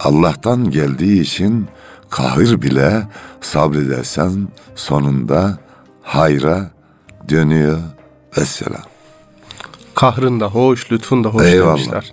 Allah'tan 0.00 0.70
geldiği 0.70 1.20
için 1.20 1.66
kahır 2.10 2.62
bile 2.62 3.02
sabredersen 3.40 4.48
sonunda 4.74 5.58
hayra 6.02 6.70
dönüyor. 7.28 7.78
Vesselam. 8.38 8.82
Kahrın 9.94 10.40
da 10.40 10.46
hoş, 10.46 10.92
lütfun 10.92 11.24
da 11.24 11.28
hoş 11.28 11.46
Eyvallah. 11.46 11.76
demişler. 11.76 12.12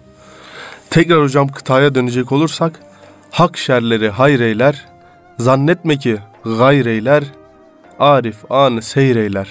Tekrar 0.90 1.24
hocam 1.24 1.48
kıtaya 1.48 1.96
dönecek 1.96 2.32
olursak, 2.32 2.80
hak 3.32 3.58
şerleri 3.58 4.10
hayreyler, 4.10 4.86
zannetme 5.40 5.98
ki 5.98 6.18
gayreyler, 6.46 7.24
arif 8.00 8.52
anı 8.52 8.82
seyreyler. 8.82 9.48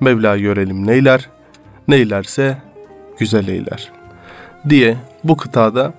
Mevla 0.00 0.38
görelim 0.38 0.86
neyler, 0.86 1.28
neylerse 1.88 2.58
güzel 3.18 3.48
eyler. 3.48 3.92
Diye 4.68 4.96
bu 5.24 5.36
kıtada 5.36 5.94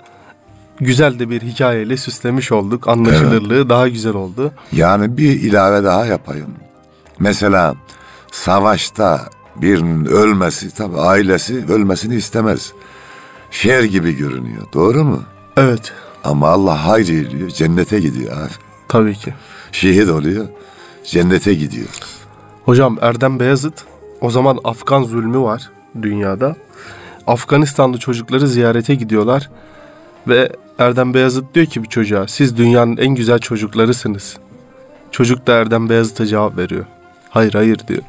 güzel 0.80 1.20
de 1.20 1.30
bir 1.30 1.42
hikayeyle 1.42 1.98
süslemiş 1.98 2.52
olduk. 2.52 2.88
Anlaşılırlığı 2.88 3.70
daha 3.70 3.88
güzel 3.88 4.14
oldu. 4.14 4.52
Yani 4.72 5.18
bir 5.18 5.42
ilave 5.42 5.84
daha 5.84 6.06
yapayım. 6.06 6.50
Mesela 7.20 7.76
savaşta 8.32 9.30
birinin 9.56 10.06
ölmesi 10.06 10.76
tabi 10.76 10.98
ailesi 11.00 11.66
ölmesini 11.70 12.16
istemez. 12.16 12.74
Şer 13.52 13.84
gibi 13.84 14.18
görünüyor. 14.18 14.64
Doğru 14.74 15.04
mu? 15.04 15.24
Evet, 15.58 15.94
Ama 16.24 16.50
Allah 16.50 16.88
hayır 16.88 17.28
ediyor. 17.28 17.50
Cennete 17.50 18.00
gidiyor 18.00 18.38
abi. 18.42 18.52
tabii 18.88 19.16
ki. 19.16 19.34
Şehit 19.72 20.10
oluyor. 20.10 20.48
Cennete 21.06 21.54
gidiyor. 21.54 21.88
Hocam 22.66 22.98
Erdem 23.02 23.40
Beyazıt 23.40 23.74
o 24.22 24.30
zaman 24.30 24.60
Afgan 24.64 25.04
zulmü 25.04 25.40
var 25.40 25.70
dünyada. 26.02 26.56
Afganistanlı 27.28 27.98
çocukları 27.98 28.48
ziyarete 28.48 28.96
gidiyorlar 28.96 29.50
ve 30.28 30.52
Erdem 30.80 31.14
Beyazıt 31.14 31.56
diyor 31.56 31.66
ki 31.66 31.84
bir 31.84 31.90
çocuğa 31.90 32.28
siz 32.28 32.58
dünyanın 32.58 32.98
en 32.98 33.16
güzel 33.16 33.40
çocuklarısınız. 33.40 34.38
Çocuk 35.12 35.48
da 35.48 35.54
Erdem 35.54 35.90
Beyazıt'a 35.90 36.26
cevap 36.26 36.58
veriyor. 36.58 36.86
Hayır 37.30 37.54
hayır 37.54 37.80
diyor. 37.88 38.02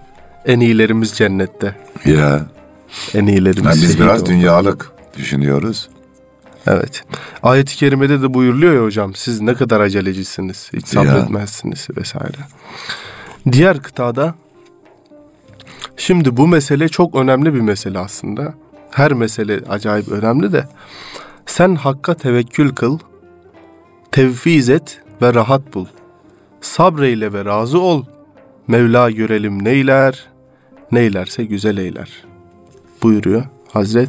En 0.46 0.60
iyilerimiz 0.60 1.12
cennette. 1.12 1.74
Ya 2.04 2.46
En 3.14 3.26
iyilerimiz 3.26 3.64
yani 3.64 3.82
biz 3.88 4.00
biraz 4.00 4.22
oldu. 4.22 4.30
dünyalık 4.30 4.90
düşünüyoruz. 5.16 5.88
Evet. 6.66 7.04
Ayet-i 7.42 7.76
kerimede 7.76 8.22
de 8.22 8.34
buyuruluyor 8.34 8.74
ya 8.74 8.82
hocam 8.82 9.14
siz 9.14 9.40
ne 9.40 9.54
kadar 9.54 9.80
acelecisiniz. 9.80 10.70
Hiç 10.72 10.94
Ya. 10.94 11.04
sabretmezsiniz 11.04 11.88
vesaire. 11.96 12.36
Diğer 13.52 13.82
kıtada 13.82 14.34
şimdi 16.02 16.36
bu 16.36 16.48
mesele 16.48 16.88
çok 16.88 17.14
önemli 17.14 17.54
bir 17.54 17.60
mesele 17.60 17.98
aslında. 17.98 18.54
Her 18.90 19.12
mesele 19.12 19.60
acayip 19.68 20.08
önemli 20.08 20.52
de 20.52 20.68
sen 21.46 21.74
hakka 21.74 22.14
tevekkül 22.14 22.74
kıl, 22.74 22.98
tevfiz 24.12 24.68
et 24.68 25.00
ve 25.22 25.34
rahat 25.34 25.74
bul. 25.74 25.86
Sabreyle 26.60 27.32
ve 27.32 27.44
razı 27.44 27.80
ol. 27.80 28.04
Mevla 28.68 29.10
görelim 29.10 29.64
neyler, 29.64 30.26
neylerse 30.92 31.44
güzel 31.44 31.76
eyler. 31.76 32.24
Buyuruyor 33.02 33.44
Hazret. 33.72 34.08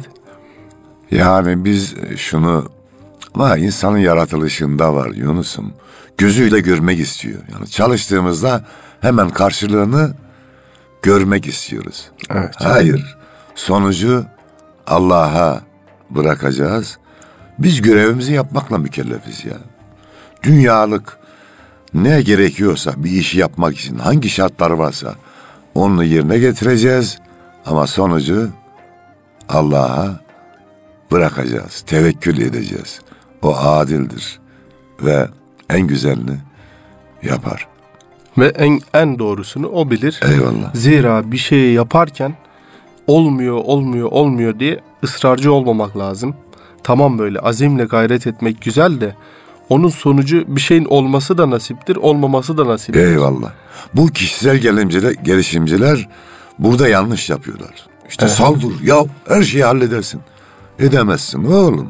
Yani 1.10 1.64
biz 1.64 1.94
şunu 2.16 2.68
ama 3.34 3.56
insanın 3.56 3.98
yaratılışında 3.98 4.94
var 4.94 5.10
Yunus'um. 5.10 5.72
Gözüyle 6.18 6.60
görmek 6.60 6.98
istiyor. 6.98 7.40
Yani 7.52 7.68
çalıştığımızda 7.68 8.64
hemen 9.00 9.30
karşılığını 9.30 10.14
görmek 11.04 11.46
istiyoruz. 11.46 12.10
Evet. 12.30 12.54
Hayır. 12.56 13.16
Sonucu 13.54 14.26
Allah'a 14.86 15.60
bırakacağız. 16.10 16.98
Biz 17.58 17.82
görevimizi 17.82 18.32
yapmakla 18.32 18.78
mükellefiz 18.78 19.44
ya. 19.44 19.56
Dünyalık 20.42 21.18
ne 21.94 22.22
gerekiyorsa 22.22 22.92
bir 22.96 23.10
işi 23.10 23.38
yapmak 23.38 23.78
için 23.78 23.98
hangi 23.98 24.28
şartlar 24.28 24.70
varsa 24.70 25.14
onu 25.74 26.04
yerine 26.04 26.38
getireceğiz. 26.38 27.18
Ama 27.66 27.86
sonucu 27.86 28.50
Allah'a 29.48 30.20
bırakacağız. 31.10 31.80
Tevekkül 31.86 32.38
edeceğiz. 32.38 33.00
O 33.42 33.56
adildir 33.56 34.40
ve 35.02 35.28
en 35.70 35.86
güzelini 35.86 36.38
yapar. 37.22 37.73
Ve 38.38 38.46
en, 38.46 38.80
en 38.94 39.18
doğrusunu 39.18 39.68
o 39.68 39.90
bilir. 39.90 40.20
Eyvallah. 40.22 40.74
Zira 40.74 41.32
bir 41.32 41.36
şeyi 41.36 41.74
yaparken 41.74 42.34
olmuyor, 43.06 43.56
olmuyor, 43.56 44.08
olmuyor 44.12 44.58
diye 44.58 44.80
ısrarcı 45.04 45.52
olmamak 45.52 45.96
lazım. 45.98 46.34
Tamam 46.82 47.18
böyle 47.18 47.38
azimle 47.38 47.84
gayret 47.84 48.26
etmek 48.26 48.62
güzel 48.62 49.00
de 49.00 49.14
onun 49.68 49.88
sonucu 49.88 50.44
bir 50.46 50.60
şeyin 50.60 50.84
olması 50.84 51.38
da 51.38 51.50
nasiptir, 51.50 51.96
olmaması 51.96 52.58
da 52.58 52.66
nasiptir. 52.66 53.06
Eyvallah. 53.06 53.50
Bu 53.94 54.06
kişisel 54.06 54.56
gelimciler, 54.56 55.12
gelişimciler 55.12 56.08
burada 56.58 56.88
yanlış 56.88 57.30
yapıyorlar. 57.30 57.86
İşte 58.08 58.24
Evet. 58.26 58.34
saldır 58.34 58.82
ya 58.82 59.04
her 59.28 59.42
şeyi 59.42 59.64
halledersin. 59.64 60.20
Edemezsin 60.78 61.44
oğlum. 61.44 61.88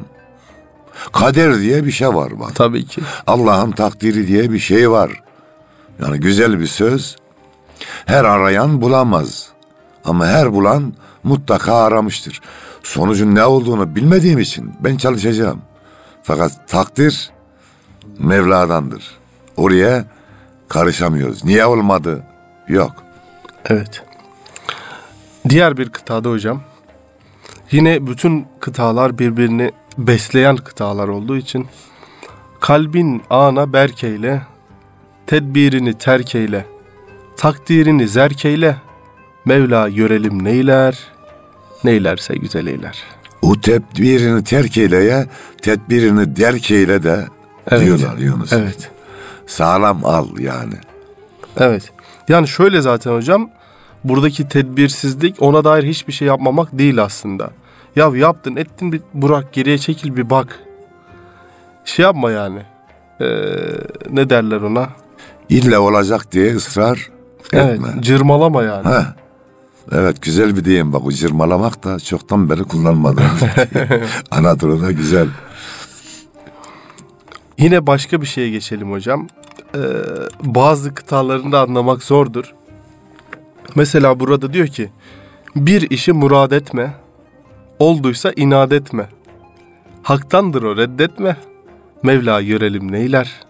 Kader 1.13 1.61
diye 1.61 1.85
bir 1.85 1.91
şey 1.91 2.09
var 2.09 2.41
bak. 2.41 2.55
Tabii 2.55 2.85
ki. 2.85 3.01
Allah'ın 3.27 3.71
takdiri 3.71 4.29
diye 4.29 4.53
bir 4.53 4.59
şey 4.59 4.91
var. 4.91 5.11
Yani 6.03 6.21
güzel 6.21 6.61
bir 6.61 6.67
söz. 6.67 7.17
Her 8.07 8.25
arayan 8.25 8.81
bulamaz. 8.81 9.49
Ama 10.05 10.27
her 10.27 10.53
bulan 10.53 10.95
mutlaka 11.23 11.75
aramıştır. 11.75 12.41
Sonucun 12.83 13.35
ne 13.35 13.45
olduğunu 13.45 13.97
bilmediğim 13.97 14.39
için 14.39 14.75
ben 14.81 14.97
çalışacağım. 14.97 15.63
Fakat 16.23 16.69
takdir 16.69 17.31
Mevla'dandır. 18.19 19.05
Oraya 19.57 20.05
karışamıyoruz. 20.69 21.45
Niye 21.45 21.67
olmadı? 21.67 22.23
Yok. 22.69 22.93
Evet. 23.65 24.03
Diğer 25.49 25.77
bir 25.77 25.89
kıtada 25.89 26.31
hocam. 26.31 26.63
Yine 27.71 28.07
bütün 28.07 28.47
kıtalar 28.61 29.19
birbirini 29.19 29.73
besleyen 29.99 30.57
kıtalar 30.57 31.09
olduğu 31.09 31.37
için 31.37 31.67
kalbin 32.61 33.23
ana 33.31 33.73
berkeyle, 33.73 34.43
tedbirini 35.27 35.95
terkeyle, 35.99 36.67
takdirini 37.37 38.09
zerkeyle, 38.09 38.77
Mevla 39.45 39.89
görelim 39.89 40.45
neyler, 40.45 40.99
neylerse 41.85 42.35
güzel 42.35 42.67
eyler. 42.67 43.03
O 43.43 43.61
tedbirini 43.61 44.45
terk 44.45 44.79
eyleye, 44.79 45.27
tedbirini 45.63 46.37
derk 46.37 46.71
eyle 46.71 47.03
de 47.03 47.27
Evet. 47.71 47.83
diyorlar 47.87 48.19
Yunus. 48.19 48.53
Evet. 48.53 48.91
Sağlam 49.47 50.05
al 50.05 50.39
yani. 50.39 50.75
Evet. 51.57 51.93
Yani 52.29 52.49
şöyle 52.49 52.81
zaten 52.81 53.13
hocam 53.13 53.51
buradaki 54.05 54.49
tedbirsizlik 54.49 55.37
ona 55.43 55.65
dair 55.65 55.85
hiçbir 55.85 56.13
şey 56.13 56.29
yapmamak 56.29 56.79
değil 56.79 57.03
aslında. 57.03 57.51
Ya 57.97 58.11
yaptın 58.17 58.57
ettin 58.57 58.93
bir 58.93 59.01
Burak 59.15 59.53
geriye 59.53 59.79
çekil 59.79 60.17
bir 60.17 60.31
bak. 60.31 60.59
Şey 61.85 62.03
yapma 62.03 62.31
yani. 62.31 62.63
Ee, 63.21 63.27
ne 64.11 64.31
derler 64.31 64.61
ona? 64.61 64.89
İlle 65.49 65.79
olacak 65.79 66.33
diye 66.33 66.55
ısrar 66.55 67.11
Evet 67.53 67.75
etme. 67.75 67.89
cırmalama 68.01 68.63
yani. 68.63 68.85
Ha. 68.85 69.15
Evet 69.93 70.23
güzel 70.23 70.57
bir 70.57 70.65
deyim 70.65 70.93
bak 70.93 71.05
o 71.07 71.11
cırmalamak 71.13 71.85
da 71.85 72.01
çoktan 72.01 72.51
beri 72.51 72.65
kullanmadığımız. 72.65 73.43
Anadolu'da 74.31 74.93
güzel. 74.93 75.29
Yine 77.59 77.87
başka 77.87 78.21
bir 78.21 78.27
şeye 78.27 78.51
geçelim 78.51 78.91
hocam. 78.93 79.29
Ee, 79.75 79.79
bazı 80.45 80.95
kıtalarını 80.95 81.53
da 81.53 81.61
anlamak 81.61 82.03
zordur. 82.03 82.55
Mesela 83.75 84.21
burada 84.21 84.53
diyor 84.53 84.67
ki 84.67 84.91
bir 85.57 85.91
işi 85.91 86.13
murad 86.13 86.51
etme, 86.51 86.95
olduysa 87.79 88.33
inat 88.37 88.73
etme. 88.73 89.09
Haktandır 90.03 90.63
o 90.63 90.77
reddetme. 90.77 91.37
Mevla 92.03 92.43
görelim 92.43 92.93
neyler, 92.93 93.41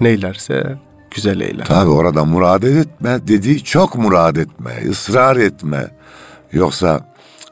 neylerse 0.00 0.78
güzel 1.16 1.40
eyler. 1.40 1.64
Tabi 1.66 1.90
orada 1.90 2.24
murad 2.24 2.62
etme 2.62 3.18
dediği 3.28 3.64
çok 3.64 3.94
murad 3.94 4.36
etme, 4.36 4.70
ısrar 4.90 5.36
etme. 5.36 5.90
Yoksa 6.52 7.00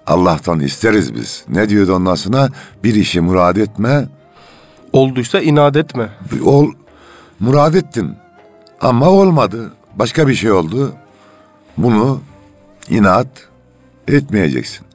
Allah'tan 0.07 0.61
isteriz 0.61 1.15
biz. 1.15 1.45
Ne 1.49 1.69
diyordu 1.69 1.95
ondan 1.95 2.15
sonra? 2.15 2.49
Bir 2.85 2.95
işi 2.95 3.21
murad 3.21 3.57
etme, 3.57 4.09
Olduysa 4.93 5.41
inat 5.41 5.77
etme. 5.77 6.09
ol, 6.45 6.67
murad 7.41 7.75
ettin 7.75 8.17
ama 8.81 9.09
olmadı. 9.11 9.73
Başka 9.97 10.29
bir 10.29 10.35
şey 10.35 10.53
oldu. 10.53 10.93
Bunu 11.79 12.21
inat 12.91 13.29
etmeyeceksin. 14.09 14.87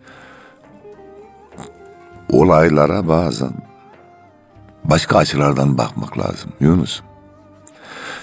olaylara 2.31 3.07
bazen 3.07 3.51
başka 4.83 5.17
açılardan 5.17 5.77
bakmak 5.77 6.17
lazım 6.19 6.51
Yunus. 6.59 7.01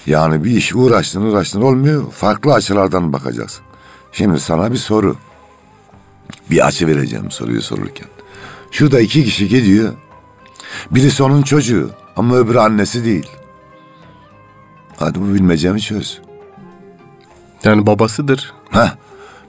Yani 0.05 0.43
bir 0.43 0.51
iş 0.51 0.75
uğraştın 0.75 1.21
uğraştın 1.21 1.61
olmuyor 1.61 2.11
farklı 2.11 2.53
açılardan 2.53 3.13
bakacaksın. 3.13 3.63
Şimdi 4.11 4.39
sana 4.39 4.71
bir 4.71 4.77
soru. 4.77 5.15
Bir 6.51 6.67
açı 6.67 6.87
vereceğim 6.87 7.31
soruyu 7.31 7.61
sorurken. 7.61 8.07
Şurada 8.71 8.99
iki 8.99 9.23
kişi 9.23 9.47
gidiyor. 9.47 9.93
Birisi 10.91 11.23
onun 11.23 11.41
çocuğu 11.41 11.91
ama 12.15 12.35
öbürü 12.35 12.59
annesi 12.59 13.05
değil. 13.05 13.29
Hadi 14.97 15.21
bu 15.21 15.33
bilmecemi 15.33 15.81
çöz. 15.81 16.21
Yani 17.63 17.87
babasıdır. 17.87 18.53
Heh, 18.69 18.95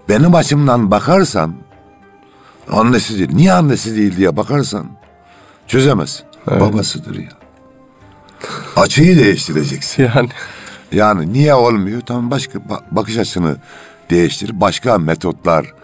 benim 0.08 0.34
açımdan 0.34 0.90
bakarsan 0.90 1.54
annesi 2.72 3.18
değil. 3.18 3.30
Niye 3.32 3.52
annesi 3.52 3.96
değil 3.96 4.16
diye 4.16 4.36
bakarsan 4.36 4.86
çözemezsin. 5.66 6.26
Babasıdır 6.46 7.14
ya. 7.18 7.28
Açıyı 8.80 9.18
değiştireceksin. 9.18 10.02
Yani 10.14 10.28
Yani 10.92 11.32
niye 11.32 11.54
olmuyor? 11.54 12.00
Tamam 12.00 12.30
başka 12.30 12.58
ba- 12.58 12.82
bakış 12.90 13.16
açını 13.18 13.56
değiştir. 14.10 14.60
Başka 14.60 14.98
metotlar 14.98 15.74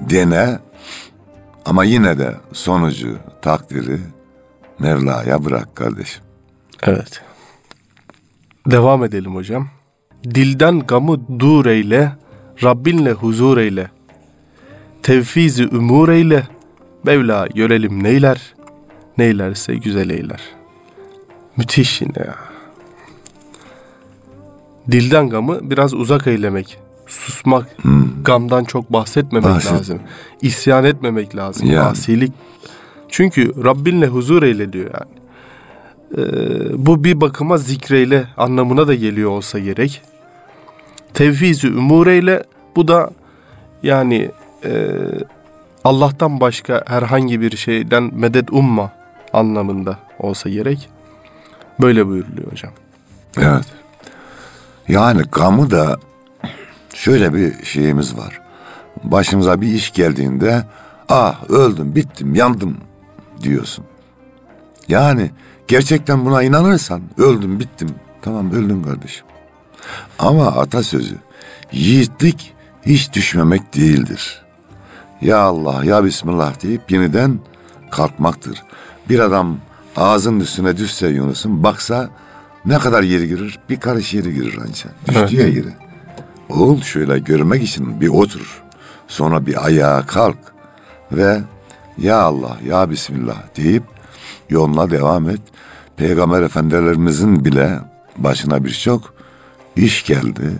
dene. 0.00 0.58
Ama 1.64 1.84
yine 1.84 2.18
de 2.18 2.34
sonucu, 2.52 3.18
takdiri 3.42 3.98
Mevla'ya 4.78 5.44
bırak 5.44 5.76
kardeşim. 5.76 6.22
evet. 6.82 7.22
Devam 8.70 9.04
edelim 9.04 9.34
hocam. 9.34 9.68
Dilden 10.24 10.80
gamı 10.80 11.38
dur 11.38 11.66
eyle, 11.66 12.12
Rabbinle 12.62 13.12
huzur 13.12 13.58
eyle. 13.58 13.90
Tevfizi 15.02 15.66
umur 15.66 16.08
eyle, 16.08 16.48
Mevla 17.04 17.46
görelim 17.46 18.02
neyler, 18.02 18.54
neylerse 19.18 19.74
güzel 19.74 20.10
eyler. 20.10 20.40
Müthiş 21.60 22.00
yine 22.00 22.12
ya. 22.18 22.34
Dilden 24.90 25.28
gamı 25.28 25.70
biraz 25.70 25.94
uzak 25.94 26.26
eylemek. 26.26 26.78
Susmak, 27.06 27.76
gamdan 28.24 28.64
çok 28.64 28.92
bahsetmemek 28.92 29.50
Bahset- 29.50 29.72
lazım. 29.72 30.00
İsyan 30.42 30.84
etmemek 30.84 31.36
lazım. 31.36 31.66
Yani. 31.70 31.80
Asilik. 31.80 32.32
Çünkü 33.08 33.64
Rabbinle 33.64 34.06
huzur 34.06 34.42
eyle 34.42 34.72
diyor 34.72 34.90
yani. 34.94 35.12
Ee, 36.18 36.86
bu 36.86 37.04
bir 37.04 37.20
bakıma 37.20 37.58
zikreyle 37.58 38.24
anlamına 38.36 38.88
da 38.88 38.94
geliyor 38.94 39.30
olsa 39.30 39.58
gerek. 39.58 40.02
Tevfizi 41.14 41.68
umur 41.68 42.06
eyle 42.06 42.44
bu 42.76 42.88
da 42.88 43.10
yani 43.82 44.30
e, 44.64 44.88
Allah'tan 45.84 46.40
başka 46.40 46.84
herhangi 46.86 47.40
bir 47.40 47.56
şeyden 47.56 48.10
medet 48.14 48.52
umma 48.52 48.92
anlamında 49.32 49.98
olsa 50.18 50.50
gerek. 50.50 50.88
Böyle 51.82 52.06
buyuruluyor 52.06 52.52
hocam. 52.52 52.72
Evet. 53.38 53.64
Yani 54.88 55.22
gamı 55.32 55.70
da 55.70 55.98
şöyle 56.94 57.34
bir 57.34 57.64
şeyimiz 57.64 58.16
var. 58.16 58.40
Başımıza 59.04 59.60
bir 59.60 59.66
iş 59.66 59.92
geldiğinde 59.92 60.64
ah 61.08 61.50
öldüm, 61.50 61.94
bittim, 61.94 62.34
yandım 62.34 62.76
diyorsun. 63.42 63.84
Yani 64.88 65.30
gerçekten 65.68 66.24
buna 66.24 66.42
inanırsan 66.42 67.02
öldüm, 67.18 67.60
bittim. 67.60 67.88
Tamam 68.22 68.52
öldün 68.52 68.82
kardeşim. 68.82 69.26
Ama 70.18 70.46
atasözü 70.46 71.16
yiğitlik 71.72 72.54
hiç 72.86 73.12
düşmemek 73.12 73.74
değildir. 73.74 74.42
Ya 75.20 75.38
Allah 75.38 75.84
ya 75.84 76.04
Bismillah 76.04 76.62
deyip 76.62 76.90
yeniden 76.90 77.40
kalkmaktır. 77.90 78.62
Bir 79.08 79.18
adam 79.18 79.58
ağzın 79.96 80.40
üstüne 80.40 80.76
düşse 80.76 81.08
Yunus'un 81.08 81.62
baksa 81.62 82.10
ne 82.64 82.78
kadar 82.78 83.02
yeri 83.02 83.28
girir? 83.28 83.58
Bir 83.70 83.80
karış 83.80 84.14
yeri 84.14 84.34
girir 84.34 84.58
ancak. 84.68 85.08
Düştüğü 85.08 85.42
Evet. 85.42 85.54
yeri. 85.56 85.74
Oğul 86.48 86.80
şöyle 86.82 87.18
görmek 87.18 87.62
için 87.62 88.00
bir 88.00 88.08
otur. 88.08 88.62
Sonra 89.08 89.46
bir 89.46 89.66
ayağa 89.66 90.06
kalk 90.06 90.38
ve 91.12 91.40
ya 91.98 92.16
Allah 92.20 92.56
ya 92.66 92.90
Bismillah 92.90 93.36
deyip 93.56 93.82
yoluna 94.50 94.90
devam 94.90 95.30
et. 95.30 95.40
Peygamber 95.96 96.42
efendilerimizin 96.42 97.44
bile 97.44 97.78
başına 98.18 98.64
birçok 98.64 99.14
iş 99.76 100.04
geldi. 100.04 100.50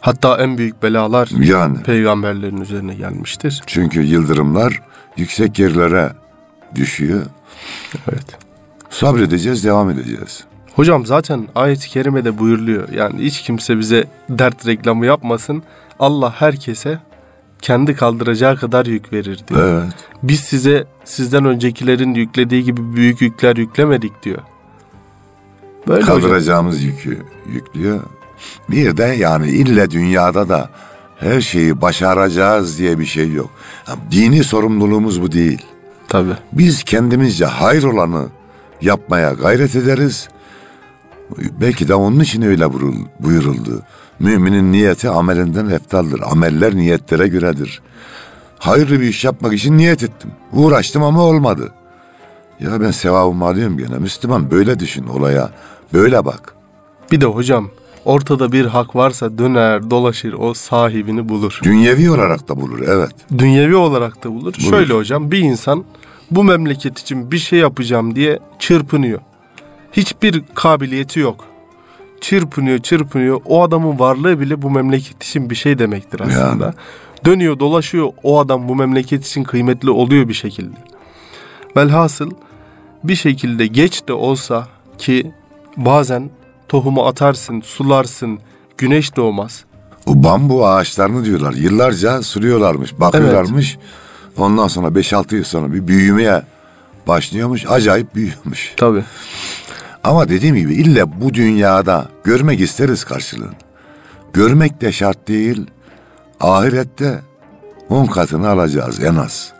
Hatta 0.00 0.36
en 0.42 0.58
büyük 0.58 0.82
belalar 0.82 1.28
Yani 1.38 1.82
peygamberlerin 1.82 2.60
üzerine 2.60 2.94
gelmiştir. 2.94 3.62
çünkü 3.66 4.02
yıldırımlar 4.02 4.82
yüksek 5.16 5.58
yerlere 5.58 6.12
düşüyor. 6.74 7.26
Evet. 8.08 8.26
Sabredeceğiz, 8.90 9.64
devam 9.64 9.90
edeceğiz. 9.90 10.44
Hocam 10.74 11.06
zaten 11.06 11.48
ayet-i 11.54 11.88
kerimede 11.88 12.38
buyuruluyor. 12.38 12.88
Yani 12.88 13.22
hiç 13.22 13.42
kimse 13.42 13.78
bize 13.78 14.04
dert 14.28 14.66
reklamı 14.66 15.06
yapmasın. 15.06 15.62
Allah 15.98 16.34
herkese 16.40 16.98
kendi 17.62 17.96
kaldıracağı 17.96 18.56
kadar 18.56 18.86
yük 18.86 19.12
verir 19.12 19.40
diyor. 19.48 19.60
Evet. 19.62 19.94
Biz 20.22 20.40
size 20.40 20.86
sizden 21.04 21.44
öncekilerin 21.44 22.14
yüklediği 22.14 22.64
gibi 22.64 22.96
büyük 22.96 23.20
yükler 23.22 23.56
yüklemedik 23.56 24.22
diyor. 24.22 24.42
Böyle 25.88 26.02
hocam. 26.02 26.20
Kaldıracağımız 26.20 26.82
yükü 26.82 27.22
yüklüyor. 27.52 28.00
Bir 28.70 28.96
de 28.96 29.04
yani 29.04 29.48
ille 29.48 29.90
dünyada 29.90 30.48
da 30.48 30.70
her 31.18 31.40
şeyi 31.40 31.80
başaracağız 31.80 32.78
diye 32.78 32.98
bir 32.98 33.06
şey 33.06 33.32
yok. 33.32 33.50
Dini 34.10 34.44
sorumluluğumuz 34.44 35.22
bu 35.22 35.32
değil. 35.32 35.62
Tabii. 36.12 36.36
Biz 36.52 36.82
kendimizce 36.82 37.44
hayır 37.44 37.82
olanı 37.82 38.26
yapmaya 38.80 39.32
gayret 39.32 39.76
ederiz. 39.76 40.28
Belki 41.60 41.88
de 41.88 41.94
onun 41.94 42.20
için 42.20 42.42
öyle 42.42 42.64
buyurul- 42.64 43.06
buyuruldu. 43.20 43.82
Müminin 44.18 44.72
niyeti 44.72 45.08
amelinden 45.08 45.66
eftaldır. 45.66 46.20
Ameller 46.30 46.74
niyetlere 46.74 47.28
göredir. 47.28 47.82
Hayırlı 48.58 49.00
bir 49.00 49.06
iş 49.06 49.24
yapmak 49.24 49.52
için 49.52 49.78
niyet 49.78 50.02
ettim. 50.02 50.30
Uğraştım 50.52 51.02
ama 51.02 51.22
olmadı. 51.22 51.72
Ya 52.60 52.80
ben 52.80 52.90
sevabımı 52.90 53.44
alıyorum 53.46 53.78
gene. 53.78 53.98
Müslüman 53.98 54.50
böyle 54.50 54.78
düşün 54.78 55.06
olaya. 55.06 55.50
Böyle 55.92 56.24
bak. 56.24 56.54
Bir 57.12 57.20
de 57.20 57.26
hocam 57.26 57.70
ortada 58.04 58.52
bir 58.52 58.66
hak 58.66 58.96
varsa 58.96 59.38
döner 59.38 59.90
dolaşır 59.90 60.32
o 60.32 60.54
sahibini 60.54 61.28
bulur. 61.28 61.60
Dünyevi 61.62 62.10
olarak 62.10 62.48
da 62.48 62.60
bulur 62.60 62.80
evet. 62.88 63.14
Dünyevi 63.38 63.76
olarak 63.76 64.24
da 64.24 64.34
bulur. 64.34 64.54
Şöyle 64.54 64.94
hocam 64.94 65.30
bir 65.30 65.38
insan 65.38 65.84
bu 66.30 66.44
memleket 66.44 66.98
için 66.98 67.30
bir 67.30 67.38
şey 67.38 67.58
yapacağım 67.58 68.16
diye 68.16 68.38
çırpınıyor. 68.58 69.20
Hiçbir 69.92 70.42
kabiliyeti 70.54 71.20
yok. 71.20 71.44
Çırpınıyor 72.20 72.78
çırpınıyor. 72.78 73.40
O 73.44 73.62
adamın 73.62 73.98
varlığı 73.98 74.40
bile 74.40 74.62
bu 74.62 74.70
memleket 74.70 75.24
için 75.24 75.50
bir 75.50 75.54
şey 75.54 75.78
demektir 75.78 76.20
aslında. 76.20 76.64
Yani. 76.64 76.74
Dönüyor 77.24 77.58
dolaşıyor 77.58 78.12
o 78.22 78.40
adam 78.40 78.68
bu 78.68 78.76
memleket 78.76 79.26
için 79.26 79.44
kıymetli 79.44 79.90
oluyor 79.90 80.28
bir 80.28 80.34
şekilde. 80.34 80.76
Velhasıl 81.76 82.30
bir 83.04 83.16
şekilde 83.16 83.66
geç 83.66 84.08
de 84.08 84.12
olsa 84.12 84.68
ki 84.98 85.32
bazen 85.76 86.30
tohumu 86.72 87.06
atarsın, 87.06 87.60
sularsın, 87.60 88.38
güneş 88.78 89.16
doğmaz. 89.16 89.64
O 90.06 90.24
bambu 90.24 90.66
ağaçlarını 90.66 91.24
diyorlar. 91.24 91.52
Yıllarca 91.52 92.22
sürüyorlarmış, 92.22 93.00
bakıyorlarmış. 93.00 93.78
Ondan 94.38 94.68
sonra 94.68 94.88
5-6 94.88 95.36
yıl 95.36 95.44
sonra 95.44 95.72
bir 95.72 95.88
büyümeye 95.88 96.42
başlıyormuş. 97.06 97.64
Acayip 97.68 98.14
büyüyormuş. 98.14 98.72
Tabii. 98.76 99.04
Ama 100.04 100.28
dediğim 100.28 100.56
gibi 100.56 100.74
illa 100.74 101.20
bu 101.20 101.34
dünyada 101.34 102.08
görmek 102.24 102.60
isteriz 102.60 103.04
karşılığını. 103.04 103.54
Görmek 104.32 104.80
de 104.80 104.92
şart 104.92 105.28
değil. 105.28 105.66
Ahirette 106.40 107.20
on 107.88 108.06
katını 108.06 108.48
alacağız 108.48 109.04
en 109.04 109.14
az. 109.14 109.52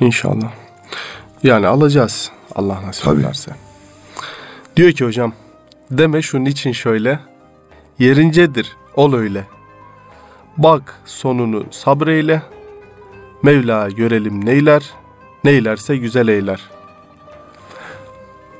İnşallah. 0.00 0.52
Yani 1.42 1.66
alacağız 1.66 2.30
Allah 2.54 2.82
nasip 2.86 3.04
Tabii. 3.04 3.20
ederse. 3.20 3.50
Diyor 4.76 4.92
ki 4.92 5.04
hocam 5.04 5.32
deme 5.98 6.22
şunun 6.22 6.44
için 6.44 6.72
şöyle 6.72 7.20
yerincedir 7.98 8.76
ol 8.96 9.14
öyle. 9.14 9.46
Bak 10.56 11.00
sonunu 11.04 11.64
sabreyle 11.70 12.42
Mevla 13.42 13.88
görelim 13.88 14.46
neyler 14.46 14.90
neylerse 15.44 15.96
güzel 15.96 16.28
eyler. 16.28 16.60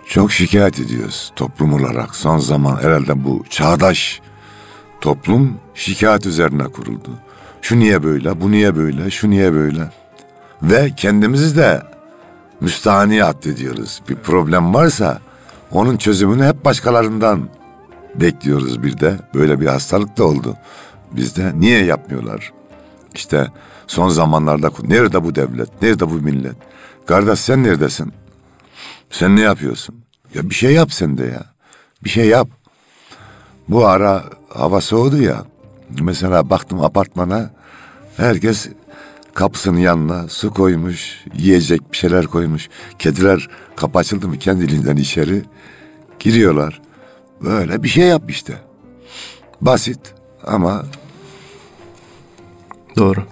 Çok 0.06 0.32
şikayet 0.32 0.80
ediyoruz 0.80 1.32
toplum 1.36 1.72
olarak. 1.72 2.16
Son 2.16 2.38
zaman 2.38 2.76
herhalde 2.82 3.24
bu 3.24 3.44
çağdaş 3.50 4.20
toplum 5.00 5.58
şikayet 5.74 6.26
üzerine 6.26 6.64
kuruldu. 6.64 7.10
Şu 7.62 7.78
niye 7.78 8.02
böyle, 8.02 8.40
bu 8.40 8.50
niye 8.50 8.76
böyle, 8.76 9.10
şu 9.10 9.30
niye 9.30 9.52
böyle. 9.52 9.90
Ve 10.62 10.90
kendimizi 10.96 11.56
de 11.56 11.82
müstahani 12.60 13.24
addediyoruz. 13.24 14.02
Bir 14.08 14.16
problem 14.16 14.74
varsa 14.74 15.20
onun 15.72 15.96
çözümünü 15.96 16.46
hep 16.46 16.64
başkalarından 16.64 17.48
bekliyoruz 18.14 18.82
bir 18.82 19.00
de. 19.00 19.18
Böyle 19.34 19.60
bir 19.60 19.66
hastalık 19.66 20.18
da 20.18 20.24
oldu 20.24 20.56
bizde. 21.12 21.60
Niye 21.60 21.84
yapmıyorlar? 21.84 22.52
İşte 23.14 23.46
son 23.86 24.08
zamanlarda 24.08 24.70
nerede 24.82 25.24
bu 25.24 25.34
devlet? 25.34 25.82
Nerede 25.82 26.10
bu 26.10 26.14
millet? 26.14 26.56
Kardeş 27.06 27.38
sen 27.38 27.62
neredesin? 27.62 28.12
Sen 29.10 29.36
ne 29.36 29.40
yapıyorsun? 29.40 29.94
Ya 30.34 30.50
bir 30.50 30.54
şey 30.54 30.72
yap 30.72 30.92
sen 30.92 31.18
de 31.18 31.24
ya. 31.24 31.44
Bir 32.04 32.10
şey 32.10 32.28
yap. 32.28 32.48
Bu 33.68 33.86
ara 33.86 34.24
hava 34.48 34.80
soğudu 34.80 35.22
ya. 35.22 35.44
Mesela 36.00 36.50
baktım 36.50 36.84
apartmana 36.84 37.50
herkes 38.16 38.68
kapısının 39.34 39.78
yanına 39.78 40.28
su 40.28 40.50
koymuş, 40.54 41.24
yiyecek 41.34 41.92
bir 41.92 41.96
şeyler 41.96 42.26
koymuş. 42.26 42.68
Kediler 42.98 43.48
kapı 43.76 43.98
açıldı 43.98 44.28
mı 44.28 44.38
kendiliğinden 44.38 44.96
içeri 44.96 45.42
giriyorlar. 46.18 46.80
Böyle 47.42 47.82
bir 47.82 47.88
şey 47.88 48.06
yap 48.08 48.30
işte. 48.30 48.54
Basit 49.60 50.14
ama 50.46 50.84
Doğru. 52.96 53.22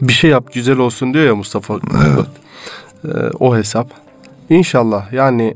Bir 0.00 0.12
şey 0.12 0.30
yap 0.30 0.52
güzel 0.52 0.78
olsun 0.78 1.14
diyor 1.14 1.26
ya 1.26 1.34
Mustafa. 1.34 1.74
Ee, 3.04 3.08
o 3.40 3.56
hesap. 3.56 3.90
İnşallah 4.50 5.12
yani 5.12 5.54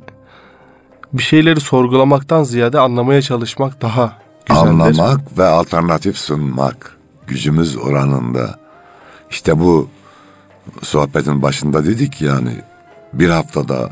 bir 1.12 1.22
şeyleri 1.22 1.60
sorgulamaktan 1.60 2.42
ziyade 2.42 2.78
anlamaya 2.80 3.22
çalışmak 3.22 3.82
daha 3.82 4.18
güzeldir. 4.46 4.68
anlamak 4.68 5.38
ve 5.38 5.44
alternatif 5.44 6.18
sunmak 6.18 6.96
gücümüz 7.26 7.76
oranında. 7.76 8.61
İşte 9.32 9.58
bu 9.58 9.88
sohbetin 10.82 11.42
başında 11.42 11.84
dedik 11.84 12.22
yani 12.22 12.50
bir 13.12 13.28
haftada 13.28 13.90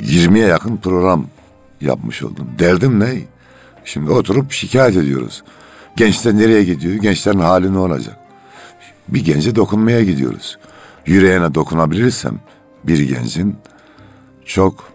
20'ye 0.00 0.46
yakın 0.46 0.76
program 0.76 1.26
yapmış 1.80 2.22
oldum. 2.22 2.48
Derdim 2.58 3.00
ne? 3.00 3.18
Şimdi 3.84 4.10
oturup 4.10 4.52
şikayet 4.52 4.96
ediyoruz. 4.96 5.42
Gençler 5.96 6.36
nereye 6.36 6.64
gidiyor? 6.64 6.94
Gençlerin 6.94 7.38
hali 7.38 7.72
ne 7.72 7.78
olacak? 7.78 8.16
Bir 9.08 9.24
gence 9.24 9.56
dokunmaya 9.56 10.02
gidiyoruz. 10.02 10.58
Yüreğine 11.06 11.54
dokunabilirsem 11.54 12.40
bir 12.84 12.98
gencin 13.08 13.56
çok 14.44 14.92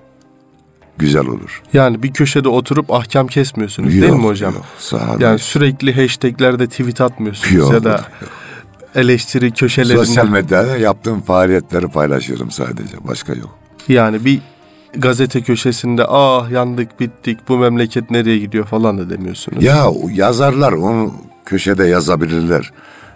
güzel 0.98 1.26
olur. 1.26 1.62
Yani 1.74 2.04
bir 2.04 2.14
köşede 2.14 2.50
oturup 2.50 2.92
ahkam 2.92 3.28
kesmiyorsunuz 3.28 3.92
değil 3.92 4.04
Yok, 4.04 4.20
mi 4.20 4.26
hocam? 4.26 4.54
yok, 4.54 4.66
sahada. 4.78 5.24
Yani 5.24 5.40
sürekli 5.40 6.02
hashtaglerde 6.02 6.68
tweet 6.68 7.02
atmıyorsunuz 7.02 7.54
Yok, 7.54 7.74
ya 7.74 7.84
da 7.84 8.06
eleştiri 8.96 9.52
köşelerinde. 9.52 10.06
Sosyal 10.06 10.28
medyada 10.28 10.78
yaptığım 10.78 11.22
faaliyetleri 11.22 11.88
paylaşıyorum 11.88 12.52
sadece. 12.52 13.08
Başka 13.08 13.34
yok. 13.34 13.60
Yani 13.88 14.26
bir 14.26 14.42
gazete 14.98 15.42
köşesinde 15.42 16.06
ah 16.08 16.52
yandık 16.52 17.00
bittik 17.00 17.40
bu 17.48 17.58
memleket 17.58 18.12
nereye 18.12 18.38
gidiyor 18.38 18.66
falan 18.66 18.98
da 18.98 19.10
demiyorsunuz. 19.10 19.64
Ya 19.64 19.86
yazarlar 20.12 20.72
onu 20.72 21.14
köşede 21.46 21.86
yazabilirler. 21.86 22.72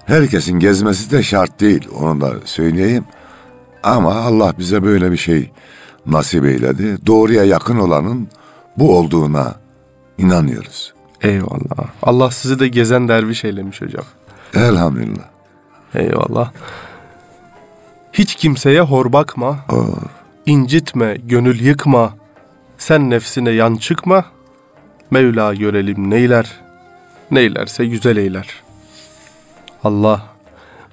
Herkesin 0.06 0.60
gezmesi 0.60 1.12
de 1.12 1.24
şart 1.24 1.60
değil. 1.60 1.88
Onu 2.00 2.22
da 2.22 2.34
söyleyeyim. 2.46 3.06
Ama 3.84 4.16
Allah 4.16 4.54
bize 4.60 4.84
böyle 4.84 5.12
bir 5.12 5.18
şey 5.18 5.52
nasip 6.06 6.46
eyledi. 6.46 6.98
Doğruya 7.06 7.44
yakın 7.44 7.78
olanın 7.78 8.28
bu 8.78 8.98
olduğuna 8.98 9.56
inanıyoruz. 10.18 10.94
Eyvallah. 11.22 11.90
Allah 12.04 12.32
sizi 12.32 12.60
de 12.60 12.68
gezen 12.68 13.08
derviş 13.08 13.46
eylemiş 13.46 13.82
hocam. 13.82 14.04
Elhamdülillah. 14.54 15.37
Eyvallah. 15.96 16.52
Hiç 18.14 18.36
kimseye 18.36 18.82
hor 18.82 19.14
bakma. 19.14 19.66
incitme, 20.46 21.18
gönül 21.24 21.62
yıkma. 21.62 22.14
Sen 22.78 23.10
nefsine 23.10 23.50
yan 23.50 23.76
çıkma. 23.76 24.26
Mevla 25.12 25.54
görelim 25.54 26.10
neyler. 26.10 26.60
Neylerse 27.32 27.86
güzel 27.86 28.18
eyler. 28.18 28.48
Allah. 29.84 30.22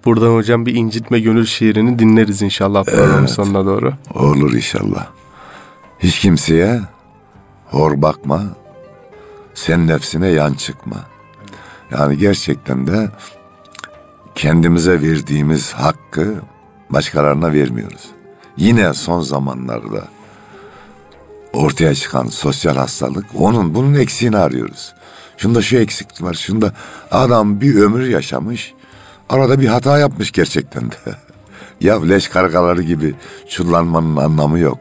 Buradan 0.05 0.35
hocam 0.35 0.67
bir 0.67 0.75
incitme 0.75 1.21
gönül 1.21 1.47
şiirini 1.47 1.99
dinleriz 1.99 2.43
inşallah 2.43 2.85
programın 2.85 3.19
Evet. 3.19 3.31
sonuna 3.31 3.67
doğru. 3.67 3.93
Olur 4.15 4.53
inşallah. 4.53 5.07
Hiç 5.99 6.19
kimseye 6.19 6.81
hor 7.67 8.03
bakma. 8.03 8.43
Sen 9.55 9.87
nefsine 9.87 10.29
yan 10.29 10.55
çıkma. 10.55 10.97
Yani 11.91 12.19
gerçekten 12.19 12.87
de 12.87 13.11
kendimize 14.35 15.03
verdiğimiz 15.03 15.73
hakkı 15.73 16.35
başkalarına 16.91 17.53
vermiyoruz. 17.53 18.11
Yine 18.57 18.95
son 18.95 19.21
zamanlarda 19.21 20.09
ortaya 21.53 21.95
çıkan 21.95 22.27
sosyal 22.27 22.77
hastalık 22.77 23.27
onun 23.35 23.75
bunun 23.75 23.95
eksiğini 23.95 24.37
arıyoruz. 24.37 24.95
Şunda 25.37 25.63
şu 25.63 25.77
eksiklik 25.77 26.23
var. 26.23 26.35
Şunda 26.35 26.73
adam 27.11 27.61
bir 27.61 27.75
ömür 27.75 28.07
yaşamış. 28.07 28.75
Arada 29.29 29.61
bir 29.61 29.67
hata 29.67 29.99
yapmış 29.99 30.33
gerçekten 30.33 30.91
de. 30.91 30.97
ya 31.81 32.05
leş 32.05 32.29
kargaları 32.29 32.83
gibi 32.83 33.15
çullanmanın 33.49 34.17
anlamı 34.17 34.59
yok. 34.59 34.79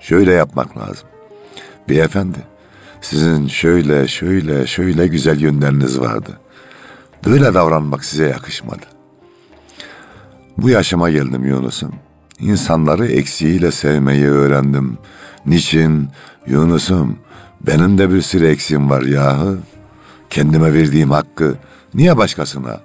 Şöyle 0.00 0.32
yapmak 0.32 0.78
lazım. 0.78 1.08
Beyefendi 1.88 2.38
sizin 3.00 3.48
şöyle 3.48 4.08
şöyle 4.08 4.66
şöyle 4.66 5.06
güzel 5.06 5.40
yönleriniz 5.40 6.00
vardı. 6.00 6.40
Böyle 7.26 7.54
davranmak 7.54 8.04
size 8.04 8.24
yakışmadı. 8.26 8.82
Bu 10.58 10.68
yaşıma 10.70 11.10
geldim 11.10 11.44
Yunus'um. 11.44 11.92
İnsanları 12.40 13.06
eksiğiyle 13.06 13.72
sevmeyi 13.72 14.26
öğrendim. 14.26 14.98
Niçin? 15.46 16.08
Yunus'um 16.46 17.16
benim 17.66 17.98
de 17.98 18.10
bir 18.14 18.22
sürü 18.22 18.46
eksiğim 18.46 18.90
var 18.90 19.02
yahu. 19.02 19.56
Kendime 20.30 20.74
verdiğim 20.74 21.10
hakkı 21.10 21.54
niye 21.94 22.16
başkasına 22.16 22.80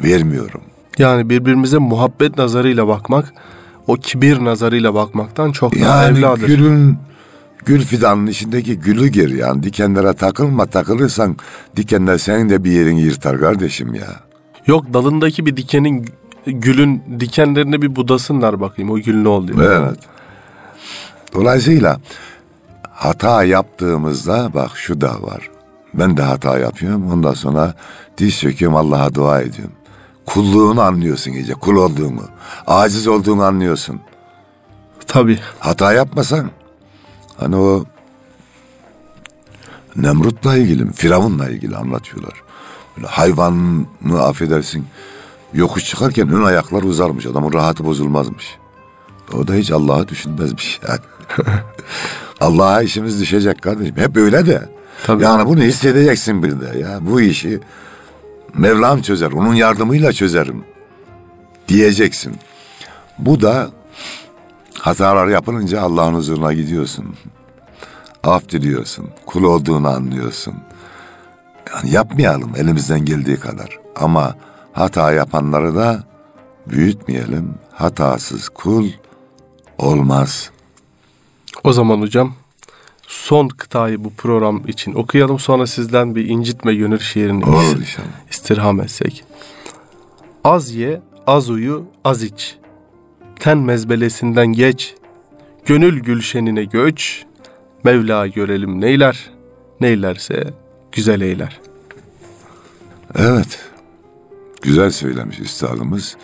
vermiyorum? 0.00 0.60
Yani 0.98 1.30
birbirimize 1.30 1.78
muhabbet 1.78 2.38
nazarıyla 2.38 2.88
bakmak, 2.88 3.32
o 3.86 3.94
kibir 3.94 4.44
nazarıyla 4.44 4.94
bakmaktan 4.94 5.52
çok 5.52 5.80
daha 5.80 6.02
Yani 6.04 6.18
evladır. 6.18 6.46
gülün 6.46 6.98
gül 7.64 7.82
fidanın 7.82 8.26
içindeki 8.26 8.78
gülü 8.78 9.08
gir 9.08 9.30
yani 9.34 9.62
dikenlere 9.62 10.12
takılma 10.14 10.66
takılırsan 10.66 11.36
dikenler 11.76 12.18
senin 12.18 12.50
de 12.50 12.64
bir 12.64 12.70
yerin 12.70 12.96
yırtar 12.96 13.40
kardeşim 13.40 13.94
ya. 13.94 14.20
Yok 14.66 14.92
dalındaki 14.94 15.46
bir 15.46 15.56
dikenin 15.56 16.06
gülün 16.46 17.02
dikenlerine 17.20 17.82
bir 17.82 17.96
budasınlar 17.96 18.60
bakayım 18.60 18.90
o 18.90 18.98
gül 18.98 19.22
ne 19.22 19.28
oluyor. 19.28 19.58
Evet. 19.60 19.98
Dolayısıyla 21.34 22.00
hata 22.90 23.44
yaptığımızda 23.44 24.50
bak 24.54 24.70
şu 24.74 25.00
da 25.00 25.22
var. 25.22 25.50
Ben 25.94 26.16
de 26.16 26.22
hata 26.22 26.58
yapıyorum. 26.58 27.12
Ondan 27.12 27.34
sonra 27.34 27.74
diz 28.18 28.40
çöküyorum 28.40 28.76
Allah'a 28.76 29.14
dua 29.14 29.40
ediyorum. 29.40 29.74
Kulluğunu 30.26 30.80
anlıyorsun 30.80 31.30
iyice. 31.32 31.54
Kul 31.54 31.76
olduğunu. 31.76 32.22
Aciz 32.66 33.08
olduğunu 33.08 33.42
anlıyorsun. 33.42 34.00
Tabii. 35.06 35.38
Hata 35.58 35.92
yapmasan 35.92 36.50
hani 37.40 37.56
o 37.56 37.84
Nemrut'la 39.96 40.56
ilgili? 40.56 40.92
Firavun'la 40.92 41.48
ilgili 41.48 41.76
anlatıyorlar. 41.76 42.42
Böyle 42.96 43.06
hayvanını 43.06 44.22
affedersin 44.22 44.86
yokuş 45.54 45.84
çıkarken 45.84 46.28
ön 46.28 46.42
ayaklar 46.42 46.82
uzarmış. 46.82 47.26
Adamın 47.26 47.52
rahatı 47.52 47.84
bozulmazmış. 47.84 48.58
O 49.34 49.48
da 49.48 49.54
hiç 49.54 49.70
Allah'ı 49.70 50.08
düşünmezmiş 50.08 50.80
yani. 50.88 51.00
Allah'a 52.40 52.82
işimiz 52.82 53.20
düşecek 53.20 53.62
kardeşim. 53.62 53.96
Hep 53.96 54.16
öyle 54.16 54.46
de. 54.46 54.68
Tabii. 55.06 55.24
Yani 55.24 55.48
bunu 55.48 55.60
hissedeceksin 55.62 56.42
bir 56.42 56.60
de 56.60 56.78
ya. 56.78 56.98
Bu 57.00 57.20
işi 57.20 57.60
Mevlam 58.54 59.02
çözer. 59.02 59.32
Onun 59.32 59.54
yardımıyla 59.54 60.12
çözerim. 60.12 60.64
Diyeceksin. 61.68 62.36
Bu 63.18 63.40
da 63.40 63.70
hatalar 64.80 65.26
yapılınca 65.28 65.80
Allah'ın 65.82 66.14
huzuruna 66.14 66.52
gidiyorsun. 66.52 67.14
Af 68.24 68.48
diliyorsun. 68.48 69.10
Kul 69.26 69.42
olduğunu 69.44 69.88
anlıyorsun. 69.88 70.54
Yani 71.74 71.90
yapmayalım 71.90 72.52
elimizden 72.56 73.04
geldiği 73.04 73.36
kadar. 73.36 73.78
Ama 73.96 74.34
hata 74.72 75.12
yapanları 75.12 75.76
da 75.76 76.04
büyütmeyelim. 76.66 77.54
Hatasız 77.72 78.48
kul 78.48 78.88
olmaz. 79.78 80.50
O 81.64 81.72
zaman 81.72 82.00
hocam 82.00 82.34
son 83.06 83.48
kıtayı 83.48 84.04
bu 84.04 84.12
program 84.12 84.68
için 84.68 84.94
okuyalım. 84.94 85.38
Sonra 85.38 85.66
sizden 85.66 86.14
bir 86.14 86.28
incitme 86.28 86.74
gönül 86.74 86.98
şiirini 86.98 87.44
Olur 87.44 87.76
inşallah. 87.80 88.06
istirham 88.30 88.80
etsek. 88.80 89.24
Az 90.44 90.74
ye, 90.74 91.00
az 91.26 91.50
uyu, 91.50 91.84
az 92.04 92.22
iç. 92.22 92.56
Ten 93.38 93.58
mezbelesinden 93.58 94.46
geç. 94.46 94.94
Gönül 95.66 96.00
gülşenine 96.00 96.64
göç. 96.64 97.24
Mevla 97.84 98.26
görelim 98.26 98.80
neyler. 98.80 99.30
Neylerse 99.80 100.54
güzel 100.92 101.20
eyler. 101.20 101.60
Evet. 103.14 103.70
Güzel 104.62 104.90
söylemiş 104.90 105.40
üstadımız. 105.40 106.16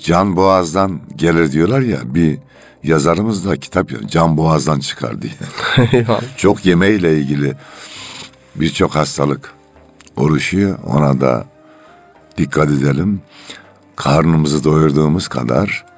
Can 0.00 0.36
boğazdan 0.36 1.00
gelir 1.16 1.52
diyorlar 1.52 1.80
ya 1.80 1.98
bir 2.04 2.38
yazarımız 2.82 3.46
da 3.46 3.56
kitap 3.56 3.92
yazıyor. 3.92 4.10
Can 4.10 4.36
boğazdan 4.36 4.80
çıkar 4.80 5.16
diye. 5.22 5.32
Çok 6.36 6.66
yemeğiyle 6.66 7.18
ilgili 7.18 7.54
birçok 8.56 8.94
hastalık 8.94 9.52
oluşuyor. 10.16 10.78
Ona 10.86 11.20
da 11.20 11.46
dikkat 12.36 12.70
edelim. 12.70 13.20
karnımızı 13.96 14.64
doyurduğumuz 14.64 15.28
kadar 15.28 15.89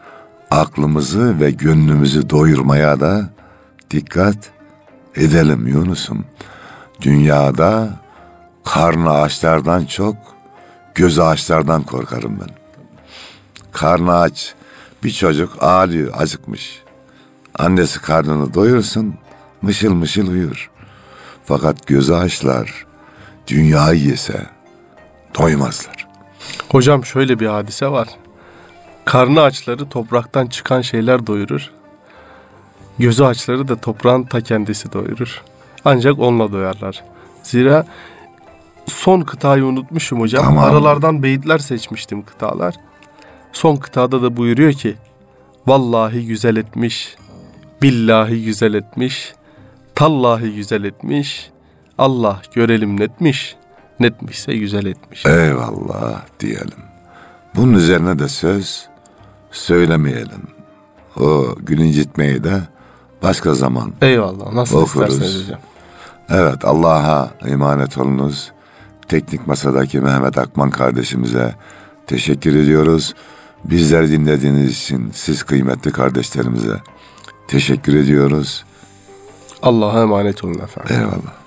aklımızı 0.52 1.40
ve 1.40 1.50
gönlümüzü 1.50 2.30
doyurmaya 2.30 3.00
da 3.00 3.30
dikkat 3.90 4.50
edelim 5.16 5.66
Yunus'um. 5.66 6.24
Dünyada 7.00 7.88
karnı 8.64 9.10
açlardan 9.10 9.84
çok 9.84 10.16
gözü 10.94 11.22
açlardan 11.22 11.82
korkarım 11.82 12.40
ben. 12.40 12.54
Karnı 13.72 14.14
aç 14.14 14.54
bir 15.04 15.10
çocuk 15.10 15.62
ağlıyor 15.62 16.12
acıkmış. 16.16 16.82
Annesi 17.58 18.00
karnını 18.02 18.54
doyursun 18.54 19.14
mışıl 19.62 19.94
mışıl 19.94 20.28
uyur. 20.28 20.70
Fakat 21.44 21.86
gözü 21.86 22.12
açlar 22.12 22.86
dünyayı 23.46 24.00
yese 24.00 24.46
doymazlar. 25.38 26.08
Hocam 26.68 27.04
şöyle 27.04 27.38
bir 27.38 27.46
hadise 27.46 27.86
var. 27.86 28.08
Karnı 29.12 29.42
açları 29.42 29.88
topraktan 29.88 30.46
çıkan 30.46 30.80
şeyler 30.80 31.26
doyurur. 31.26 31.70
Gözü 32.98 33.24
açları 33.24 33.68
da 33.68 33.76
toprağın 33.76 34.22
ta 34.22 34.40
kendisi 34.40 34.92
doyurur. 34.92 35.42
Ancak 35.84 36.18
onunla 36.18 36.52
doyarlar. 36.52 37.04
Zira 37.42 37.86
son 38.86 39.20
kıtayı 39.20 39.64
unutmuşum 39.64 40.20
hocam. 40.20 40.44
Tamam. 40.44 40.64
Aralardan 40.64 41.22
beyitler 41.22 41.58
seçmiştim 41.58 42.22
kıtalar. 42.22 42.74
Son 43.52 43.76
kıtada 43.76 44.22
da 44.22 44.36
buyuruyor 44.36 44.72
ki 44.72 44.96
Vallahi 45.66 46.26
güzel 46.26 46.56
etmiş, 46.56 47.16
billahi 47.82 48.44
güzel 48.44 48.74
etmiş, 48.74 49.34
tallahi 49.94 50.54
güzel 50.54 50.84
etmiş, 50.84 51.50
Allah 51.98 52.42
görelim 52.54 53.00
netmiş, 53.00 53.56
netmişse 54.00 54.56
güzel 54.56 54.86
etmiş. 54.86 55.26
Eyvallah 55.26 56.22
diyelim. 56.40 56.82
Bunun 57.54 57.74
üzerine 57.74 58.18
de 58.18 58.28
söz 58.28 58.91
söylemeyelim. 59.52 60.42
O 61.20 61.54
gün 61.58 61.78
incitmeyi 61.78 62.44
de 62.44 62.60
başka 63.22 63.54
zaman. 63.54 63.92
Eyvallah. 64.02 64.52
Nasıl 64.52 64.76
Okuruz. 64.78 65.12
isterseniz 65.12 65.44
hocam. 65.44 65.60
Evet 66.30 66.64
Allah'a 66.64 67.30
emanet 67.46 67.98
olunuz. 67.98 68.52
Teknik 69.08 69.46
Masa'daki 69.46 70.00
Mehmet 70.00 70.38
Akman 70.38 70.70
kardeşimize 70.70 71.54
teşekkür 72.06 72.54
ediyoruz. 72.56 73.14
Bizleri 73.64 74.10
dinlediğiniz 74.10 74.70
için 74.70 75.10
siz 75.14 75.42
kıymetli 75.42 75.92
kardeşlerimize 75.92 76.80
teşekkür 77.48 77.94
ediyoruz. 77.96 78.64
Allah'a 79.62 80.02
emanet 80.02 80.44
olun 80.44 80.58
efendim. 80.58 80.96
Eyvallah. 80.96 81.41